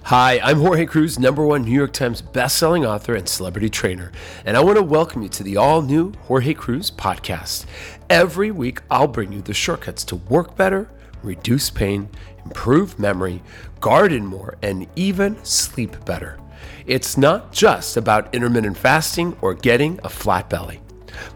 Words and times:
Hi, 0.00 0.40
I'm 0.40 0.58
Jorge 0.58 0.86
Cruise, 0.86 1.18
number 1.18 1.46
one 1.46 1.62
New 1.62 1.70
York 1.70 1.92
Times 1.92 2.22
bestselling 2.22 2.84
author 2.84 3.14
and 3.14 3.28
celebrity 3.28 3.70
trainer, 3.70 4.10
and 4.44 4.56
I 4.56 4.60
want 4.60 4.76
to 4.76 4.82
welcome 4.82 5.22
you 5.22 5.28
to 5.28 5.44
the 5.44 5.56
all 5.56 5.80
new 5.80 6.12
Jorge 6.22 6.54
Cruise 6.54 6.90
podcast. 6.90 7.66
Every 8.10 8.50
week, 8.50 8.80
I'll 8.90 9.06
bring 9.06 9.30
you 9.32 9.42
the 9.42 9.54
shortcuts 9.54 10.02
to 10.04 10.16
work 10.16 10.56
better, 10.56 10.90
reduce 11.22 11.70
pain, 11.70 12.08
improve 12.44 12.98
memory, 12.98 13.42
garden 13.80 14.26
more, 14.26 14.56
and 14.62 14.88
even 14.96 15.42
sleep 15.44 16.04
better. 16.04 16.36
It's 16.84 17.16
not 17.16 17.52
just 17.52 17.96
about 17.96 18.34
intermittent 18.34 18.76
fasting 18.76 19.36
or 19.40 19.54
getting 19.54 20.00
a 20.02 20.08
flat 20.08 20.50
belly. 20.50 20.80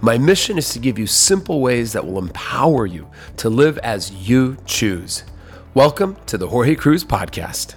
My 0.01 0.19
mission 0.19 0.59
is 0.59 0.71
to 0.71 0.81
give 0.81 0.99
you 0.99 1.07
simple 1.07 1.61
ways 1.61 1.93
that 1.93 2.05
will 2.05 2.19
empower 2.19 2.87
you 2.87 3.09
to 3.37 3.49
live 3.49 3.79
as 3.79 4.11
you 4.11 4.57
choose. 4.67 5.23
Welcome 5.75 6.17
to 6.27 6.37
the 6.37 6.49
Jorge 6.49 6.75
Cruise 6.75 7.05
Podcast. 7.05 7.77